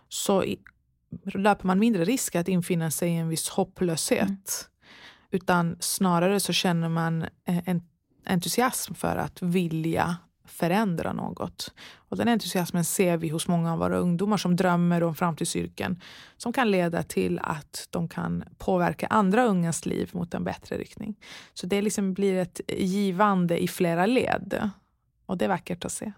så 0.09 0.45
löper 1.25 1.67
man 1.67 1.79
mindre 1.79 2.05
risk 2.05 2.35
att 2.35 2.49
infinna 2.49 2.91
sig 2.91 3.11
i 3.11 3.17
en 3.17 3.29
viss 3.29 3.49
hopplöshet. 3.49 4.21
Mm. 4.21 4.38
Utan 5.31 5.77
snarare 5.81 6.41
så 6.41 6.53
känner 6.53 6.88
man 6.88 7.23
eh, 7.23 7.69
en 7.69 7.83
entusiasm 8.27 8.95
för 8.95 9.17
att 9.17 9.43
vilja 9.43 10.17
förändra 10.45 11.12
något. 11.12 11.75
Och 11.95 12.17
den 12.17 12.29
entusiasmen 12.29 12.85
ser 12.85 13.17
vi 13.17 13.29
hos 13.29 13.49
många 13.49 13.73
av 13.73 13.79
våra 13.79 13.99
ungdomar 13.99 14.37
som 14.37 14.57
drömmer 14.57 15.03
om 15.03 15.14
framtidsyrken 15.14 16.01
som 16.37 16.53
kan 16.53 16.71
leda 16.71 17.03
till 17.03 17.38
att 17.38 17.88
de 17.91 18.09
kan 18.09 18.45
påverka 18.59 19.07
andra 19.07 19.45
ungas 19.45 19.87
liv 19.87 20.11
mot 20.12 20.35
en 20.35 20.45
bättre 20.45 20.79
riktning. 20.79 21.17
Så 21.55 21.67
det 21.67 21.83
liksom 21.83 22.14
blir 22.14 22.35
ett 22.35 22.61
givande 22.69 23.62
i 23.62 23.69
flera 23.69 24.07
led. 24.07 24.71
Och 25.27 25.38
det 25.38 25.45
är 25.45 25.49
vackert 25.49 25.85
att 25.85 25.93
se. 25.93 26.12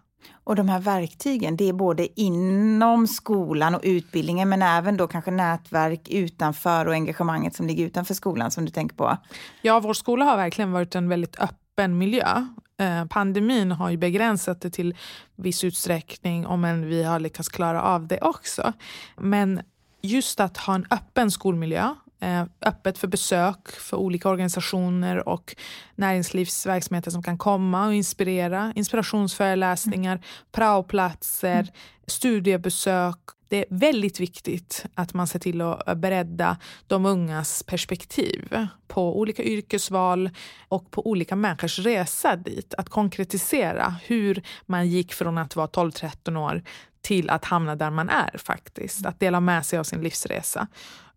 Och 0.44 0.56
de 0.56 0.68
här 0.68 0.80
verktygen, 0.80 1.56
det 1.56 1.68
är 1.68 1.72
både 1.72 2.20
inom 2.20 3.06
skolan 3.06 3.74
och 3.74 3.80
utbildningen 3.85 4.48
men 4.48 4.62
även 4.62 4.96
då 4.96 5.09
kanske 5.09 5.30
nätverk 5.30 6.09
utanför 6.09 6.87
och 6.87 6.92
engagemanget 6.92 7.54
som 7.54 7.66
ligger 7.66 7.87
utanför 7.87 8.14
skolan 8.14 8.50
som 8.50 8.64
du 8.64 8.70
tänker 8.70 8.96
på? 8.96 9.16
Ja, 9.62 9.80
vår 9.80 9.94
skola 9.94 10.24
har 10.24 10.37
verkligen 10.37 10.72
varit 10.72 10.94
en 10.94 11.09
väldigt 11.09 11.40
öppen 11.40 11.98
miljö. 11.98 12.46
Eh, 12.80 13.04
pandemin 13.04 13.72
har 13.72 13.90
ju 13.90 13.96
begränsat 13.96 14.61
det 14.61 14.70
till 14.70 14.94
viss 15.37 15.64
utsträckning, 15.64 16.46
om 16.46 16.64
än 16.64 16.87
vi 16.87 17.02
har 17.02 17.20
lyckats 17.20 17.48
klara 17.48 17.83
av 17.83 18.06
det 18.06 18.20
också. 18.20 18.72
Men 19.16 19.61
just 20.02 20.40
att 20.40 20.56
ha 20.56 20.74
en 20.74 20.87
öppen 20.90 21.30
skolmiljö 21.30 21.94
Eh, 22.20 22.44
öppet 22.62 22.98
för 22.98 23.09
besök 23.09 23.70
för 23.70 23.96
olika 23.96 24.28
organisationer 24.28 25.28
och 25.28 25.56
näringslivsverksamheter 25.94 27.11
som 27.11 27.22
kan 27.22 27.38
komma 27.38 27.87
och 27.87 27.94
inspirera. 27.94 28.72
Inspirationsföreläsningar, 28.76 30.12
mm. 30.12 30.24
praoplatser, 30.52 31.61
mm. 31.61 31.66
studiebesök. 32.06 33.16
Det 33.48 33.56
är 33.56 33.64
väldigt 33.70 34.20
viktigt 34.20 34.87
att 34.94 35.14
man 35.14 35.26
ser 35.26 35.38
till 35.38 35.61
att 35.61 35.98
bredda 35.98 36.56
de 36.87 37.06
ungas 37.06 37.62
perspektiv 37.62 38.56
på 38.88 39.18
olika 39.18 39.42
yrkesval 39.42 40.30
och 40.68 40.90
på 40.90 41.06
olika 41.06 41.37
människors 41.37 41.78
resa 41.78 42.37
dit. 42.37 42.74
Att 42.78 42.88
konkretisera 42.88 43.94
hur 44.04 44.42
man 44.66 44.88
gick 44.88 45.12
från 45.12 45.38
att 45.38 45.56
vara 45.56 45.66
12-13 45.66 46.37
år 46.37 46.62
till 47.02 47.30
att 47.30 47.44
hamna 47.44 47.76
där 47.76 47.90
man 47.90 48.09
är 48.09 48.38
faktiskt. 48.38 49.06
Att 49.06 49.20
dela 49.20 49.40
med 49.40 49.66
sig 49.66 49.78
av 49.78 49.85
sin 49.85 50.02
livsresa. 50.02 50.68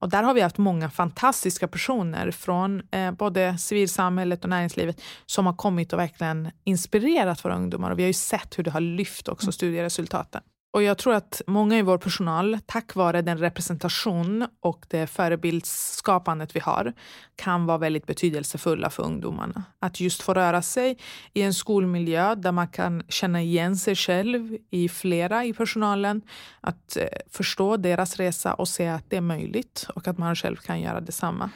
Och 0.03 0.09
där 0.09 0.23
har 0.23 0.33
vi 0.33 0.41
haft 0.41 0.57
många 0.57 0.89
fantastiska 0.89 1.67
personer 1.67 2.31
från 2.31 2.81
eh, 2.91 3.11
både 3.11 3.57
civilsamhället 3.57 4.43
och 4.43 4.49
näringslivet 4.49 5.01
som 5.25 5.45
har 5.45 5.53
kommit 5.53 5.93
och 5.93 5.99
verkligen 5.99 6.51
inspirerat 6.63 7.45
våra 7.45 7.55
ungdomar. 7.55 7.91
Och 7.91 7.99
vi 7.99 8.03
har 8.03 8.07
ju 8.07 8.13
sett 8.13 8.59
hur 8.59 8.63
det 8.63 8.71
har 8.71 8.79
lyft 8.79 9.27
också 9.27 9.45
mm. 9.45 9.53
studieresultaten. 9.53 10.41
Och 10.73 10.83
jag 10.83 10.97
tror 10.97 11.13
att 11.13 11.41
många 11.47 11.77
i 11.77 11.81
vår 11.81 11.97
personal, 11.97 12.59
tack 12.65 12.95
vare 12.95 13.21
den 13.21 13.38
representation 13.38 14.47
och 14.59 14.86
det 14.89 15.07
förebildsskapandet 15.07 16.55
vi 16.55 16.59
har, 16.59 16.93
kan 17.36 17.65
vara 17.65 17.77
väldigt 17.77 18.05
betydelsefulla 18.05 18.89
för 18.89 19.03
ungdomarna. 19.03 19.63
Att 19.79 19.99
just 19.99 20.21
få 20.21 20.33
röra 20.33 20.62
sig 20.62 20.97
i 21.33 21.41
en 21.41 21.53
skolmiljö 21.53 22.36
där 22.36 22.51
man 22.51 22.67
kan 22.67 23.03
känna 23.09 23.41
igen 23.41 23.75
sig 23.75 23.95
själv 23.95 24.57
i 24.69 24.89
flera 24.89 25.45
i 25.45 25.53
personalen, 25.53 26.21
att 26.62 26.97
eh, 26.97 27.07
förstå 27.29 27.77
deras 27.77 28.17
resa 28.17 28.53
och 28.53 28.67
se 28.67 28.88
att 28.88 29.09
det 29.09 29.17
är 29.17 29.21
möjligt 29.21 29.88
och 29.95 30.07
att 30.07 30.17
man 30.17 30.36
själv 30.36 30.55
kan 30.55 30.81
göra 30.81 31.01
detsamma. 31.01 31.49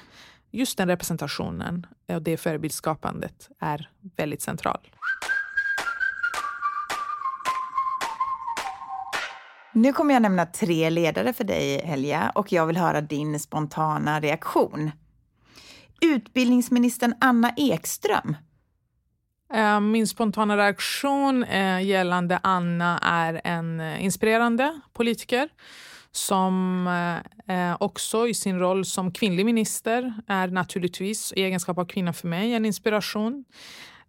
Just 0.51 0.77
den 0.77 0.87
representationen 0.87 1.87
och 2.07 2.21
det 2.21 2.37
förebildsskapandet 2.37 3.49
är 3.59 3.89
väldigt 4.15 4.41
central. 4.41 4.79
Nu 9.73 9.93
kommer 9.93 10.13
jag 10.13 10.21
nämna 10.21 10.45
tre 10.45 10.89
ledare 10.89 11.33
för 11.33 11.43
dig, 11.43 11.81
Helja, 11.85 12.31
och 12.35 12.51
jag 12.51 12.65
vill 12.65 12.77
höra 12.77 13.01
din 13.01 13.39
spontana 13.39 14.19
reaktion. 14.19 14.91
Utbildningsministern 16.01 17.13
Anna 17.21 17.53
Ekström. 17.57 18.35
Eh, 19.53 19.79
min 19.79 20.07
spontana 20.07 20.57
reaktion 20.57 21.43
eh, 21.43 21.81
gällande 21.81 22.39
Anna 22.43 22.99
är 23.03 23.41
en 23.43 23.79
eh, 23.79 24.03
inspirerande 24.03 24.81
politiker 24.93 25.49
som 26.11 26.89
också 27.79 28.27
i 28.27 28.33
sin 28.33 28.59
roll 28.59 28.85
som 28.85 29.11
kvinnlig 29.11 29.45
minister 29.45 30.13
är 30.27 30.47
naturligtvis 30.47 31.33
i 31.35 31.43
egenskap 31.43 31.77
av 31.77 31.85
kvinna 31.85 32.13
för 32.13 32.27
mig 32.27 32.53
en 32.53 32.65
inspiration. 32.65 33.45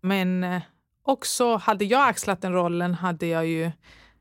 Men 0.00 0.60
också 1.02 1.56
hade 1.56 1.84
jag 1.84 2.08
axlat 2.08 2.42
den 2.42 2.52
rollen 2.52 2.94
hade 2.94 3.26
jag 3.26 3.46
ju 3.46 3.70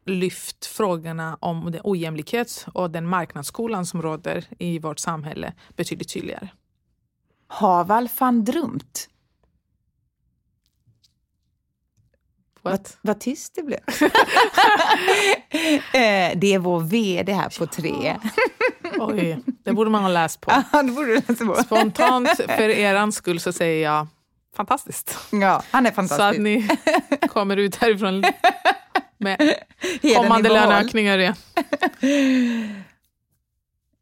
lyft 0.10 0.66
frågorna 0.66 1.38
om 1.42 1.72
den 1.72 1.82
ojämlikhet 1.84 2.66
och 2.74 2.92
den 2.92 3.08
marknadsskolan 3.08 3.86
som 3.86 4.02
råder 4.02 4.46
i 4.60 4.80
vårt 4.80 5.00
samhälle 5.00 5.54
betydligt 5.76 6.14
tydligare. 6.14 6.50
Haval 7.48 8.10
van 8.20 8.44
Drumt. 8.44 9.10
Vad, 12.62 12.90
vad 13.02 13.20
tyst 13.20 13.56
det 13.56 13.64
blev. 13.64 13.80
Eh, 15.94 16.38
det 16.38 16.54
är 16.54 16.60
vår 16.60 16.80
vd 16.80 17.34
här 17.34 17.60
på 17.60 17.68
tre. 17.68 18.18
Oj, 19.00 19.40
det 19.64 19.74
borde 19.74 19.90
man 19.90 20.02
ha 20.02 20.10
läst 20.10 20.42
på. 20.42 20.52
det 20.72 20.92
borde 20.92 21.14
läsa 21.14 21.46
på. 21.46 21.56
Spontant 21.56 22.30
för 22.30 22.70
er 22.70 23.12
skull 23.12 23.40
så 23.40 23.54
säger 23.54 23.84
jag 23.84 24.08
fantastiskt. 24.56 25.18
Ja, 25.32 25.64
han 25.72 25.86
är 25.86 25.92
fantastisk. 25.92 26.18
Så 26.18 26.24
att 26.24 26.38
ni 26.38 26.70
kommer 27.30 27.58
ut 27.58 27.76
härifrån 27.76 28.24
med 29.18 29.56
kommande 30.16 30.50
löneökningar 30.50 31.18
igen. 31.18 31.36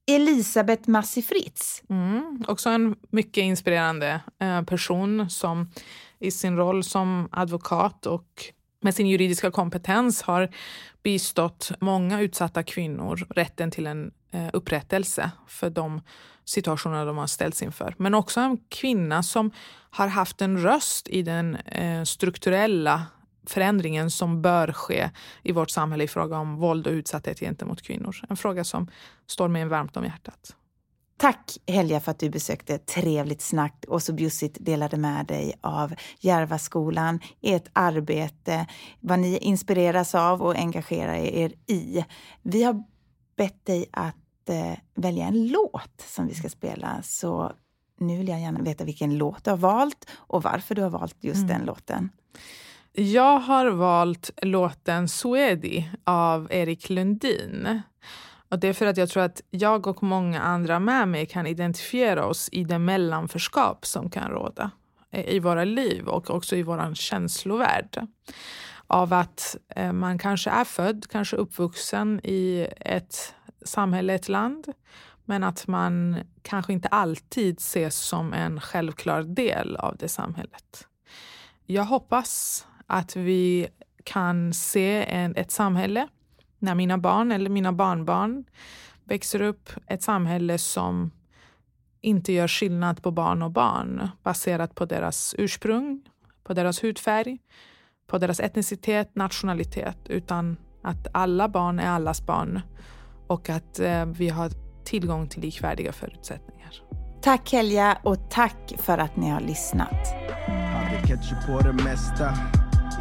Elisabeth 0.07 0.89
Massi 0.89 1.21
Fritz. 1.21 1.83
Mm, 1.89 2.43
också 2.47 2.69
en 2.69 2.95
mycket 3.09 3.41
inspirerande 3.41 4.21
eh, 4.39 4.61
person 4.61 5.29
som 5.29 5.69
i 6.19 6.31
sin 6.31 6.57
roll 6.57 6.83
som 6.83 7.29
advokat 7.31 8.05
och 8.05 8.43
med 8.81 8.95
sin 8.95 9.07
juridiska 9.07 9.51
kompetens 9.51 10.21
har 10.21 10.49
bistått 11.03 11.71
många 11.79 12.21
utsatta 12.21 12.63
kvinnor 12.63 13.27
rätten 13.29 13.71
till 13.71 13.87
en 13.87 14.11
eh, 14.31 14.47
upprättelse 14.53 15.31
för 15.47 15.69
de 15.69 16.01
situationer 16.45 17.05
de 17.05 17.17
har 17.17 17.27
ställts 17.27 17.61
inför. 17.61 17.95
Men 17.97 18.13
också 18.13 18.39
en 18.39 18.57
kvinna 18.69 19.23
som 19.23 19.51
har 19.89 20.07
haft 20.07 20.41
en 20.41 20.57
röst 20.57 21.07
i 21.07 21.21
den 21.21 21.55
eh, 21.55 22.03
strukturella 22.03 23.05
förändringen 23.49 24.11
som 24.11 24.41
bör 24.41 24.71
ske 24.71 25.09
i 25.43 25.51
vårt 25.51 25.69
samhälle 25.69 26.03
i 26.03 26.07
fråga 26.07 26.37
om 26.37 26.55
våld 26.55 26.87
och 26.87 26.91
utsatthet 26.91 27.39
gentemot 27.39 27.81
kvinnor. 27.81 28.15
En 28.29 28.37
fråga 28.37 28.63
som 28.63 28.87
står 29.27 29.47
mig 29.47 29.65
varmt 29.65 29.97
om 29.97 30.03
hjärtat. 30.03 30.55
Tack 31.17 31.57
Helja 31.67 31.99
för 31.99 32.11
att 32.11 32.19
du 32.19 32.29
besökte 32.29 32.77
Trevligt 32.77 33.41
snack 33.41 33.85
och 33.87 34.03
så 34.03 34.13
bjussigt 34.13 34.57
delade 34.59 34.97
med 34.97 35.25
dig 35.25 35.53
av 35.61 35.93
Järvaskolan, 36.19 37.19
ert 37.41 37.67
arbete, 37.73 38.67
vad 38.99 39.19
ni 39.19 39.37
inspireras 39.37 40.15
av 40.15 40.41
och 40.41 40.55
engagerar 40.55 41.15
er 41.15 41.53
i. 41.67 42.05
Vi 42.41 42.63
har 42.63 42.83
bett 43.37 43.65
dig 43.65 43.85
att 43.91 44.49
eh, 44.49 44.77
välja 44.95 45.25
en 45.25 45.47
låt 45.47 46.01
som 46.07 46.27
vi 46.27 46.33
ska 46.33 46.49
spela, 46.49 47.01
så 47.03 47.51
nu 47.97 48.17
vill 48.17 48.27
jag 48.27 48.41
gärna 48.41 48.61
veta 48.61 48.83
vilken 48.83 49.17
låt 49.17 49.43
du 49.43 49.49
har 49.49 49.57
valt 49.57 50.07
och 50.13 50.43
varför 50.43 50.75
du 50.75 50.81
har 50.81 50.89
valt 50.89 51.17
just 51.19 51.43
mm. 51.43 51.47
den 51.47 51.65
låten. 51.65 52.09
Jag 52.97 53.39
har 53.39 53.65
valt 53.67 54.29
låten 54.41 55.07
Suedi 55.07 55.89
av 56.03 56.47
Erik 56.51 56.89
Lundin. 56.89 57.81
Och 58.49 58.59
det 58.59 58.67
är 58.67 58.73
för 58.73 58.85
att 58.85 58.97
jag 58.97 59.09
tror 59.09 59.23
att 59.23 59.41
jag 59.49 59.87
och 59.87 60.03
många 60.03 60.41
andra 60.41 60.79
med 60.79 61.07
mig 61.07 61.25
kan 61.25 61.47
identifiera 61.47 62.25
oss 62.25 62.49
i 62.51 62.63
det 62.63 62.79
mellanförskap 62.79 63.85
som 63.85 64.09
kan 64.09 64.31
råda 64.31 64.71
eh, 65.11 65.29
i 65.29 65.39
våra 65.39 65.63
liv 65.63 66.07
och 66.07 66.29
också 66.29 66.55
i 66.55 66.63
vår 66.63 66.95
känslovärld. 66.95 68.07
Av 68.87 69.13
att 69.13 69.57
eh, 69.75 69.93
man 69.93 70.17
kanske 70.17 70.49
är 70.49 70.65
född, 70.65 71.05
kanske 71.09 71.35
uppvuxen 71.35 72.21
i 72.23 72.67
ett 72.79 73.33
samhälle, 73.65 74.13
ett 74.13 74.29
land 74.29 74.67
men 75.25 75.43
att 75.43 75.67
man 75.67 76.17
kanske 76.41 76.73
inte 76.73 76.87
alltid 76.87 77.57
ses 77.59 77.95
som 77.95 78.33
en 78.33 78.61
självklar 78.61 79.23
del 79.23 79.75
av 79.75 79.97
det 79.97 80.09
samhället. 80.09 80.87
Jag 81.65 81.83
hoppas 81.83 82.65
att 82.87 83.15
vi 83.15 83.67
kan 84.03 84.53
se 84.53 85.05
en, 85.05 85.35
ett 85.35 85.51
samhälle 85.51 86.07
när 86.59 86.75
mina 86.75 86.97
barn 86.97 87.31
eller 87.31 87.49
mina 87.49 87.73
barnbarn 87.73 88.43
växer 89.03 89.41
upp. 89.41 89.69
Ett 89.87 90.03
samhälle 90.03 90.57
som 90.57 91.11
inte 92.01 92.33
gör 92.33 92.47
skillnad 92.47 93.03
på 93.03 93.11
barn 93.11 93.41
och 93.41 93.51
barn 93.51 94.09
baserat 94.23 94.75
på 94.75 94.85
deras 94.85 95.35
ursprung, 95.37 96.01
på 96.43 96.53
deras 96.53 96.83
hudfärg, 96.83 97.37
på 98.07 98.17
deras 98.17 98.39
etnicitet, 98.39 99.15
nationalitet, 99.15 99.97
utan 100.09 100.57
Att 100.81 101.07
alla 101.11 101.49
barn 101.49 101.79
är 101.79 101.89
allas 101.89 102.25
barn 102.25 102.61
och 103.27 103.49
att 103.49 103.79
eh, 103.79 104.05
vi 104.05 104.29
har 104.29 104.51
tillgång 104.83 105.27
till 105.27 105.41
likvärdiga 105.41 105.91
förutsättningar. 105.91 106.71
Tack 107.21 107.51
Helja 107.51 107.97
och 108.03 108.29
tack 108.29 108.73
för 108.77 108.97
att 108.97 109.15
ni 109.15 109.29
har 109.29 109.41
lyssnat. 109.41 110.07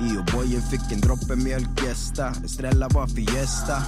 I 0.00 0.16
O'boyen 0.18 0.62
fick 0.70 0.92
en 0.92 1.00
droppe 1.00 1.36
mjölk 1.36 1.82
gästa. 1.84 2.32
Estrella 2.44 2.88
var 2.88 3.06
fiesta 3.06 3.82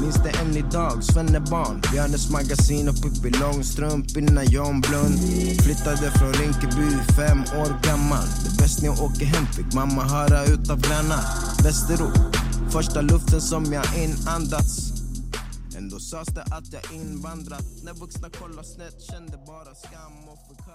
Minns 0.00 0.16
det 0.24 0.30
än 0.40 0.56
idag, 0.56 1.04
Svennebarn 1.04 1.80
Björnes 1.92 2.30
magasin 2.30 2.88
och 2.88 3.02
Pippi 3.02 3.30
Långstrump 3.30 4.16
innan 4.16 4.44
John 4.44 4.80
Blund. 4.80 5.18
Flyttade 5.62 6.10
från 6.10 6.32
Rinkeby, 6.32 6.90
fem 7.16 7.40
år 7.40 7.82
gammal. 7.82 8.26
Det 8.44 8.62
bäst 8.62 8.82
när 8.82 8.88
jag 8.88 9.02
åker 9.02 9.26
hem 9.26 9.46
fick 9.46 9.74
mamma 9.74 10.02
höra 10.04 10.44
utav 10.44 10.80
grannar 10.80 11.22
Västerort, 11.64 12.36
första 12.72 13.00
luften 13.00 13.40
som 13.40 13.72
jag 13.72 13.84
inandats. 14.04 14.90
Ändå 15.76 15.98
sades 15.98 16.34
det 16.34 16.42
att 16.42 16.72
jag 16.72 16.82
invandrat. 16.92 17.66
När 17.84 17.94
vuxna 17.94 18.30
kollade 18.30 18.68
snett 18.68 19.02
kände 19.10 19.36
bara 19.46 19.74
skam 19.74 20.16
och 20.32 20.38
förkastning 20.48 20.69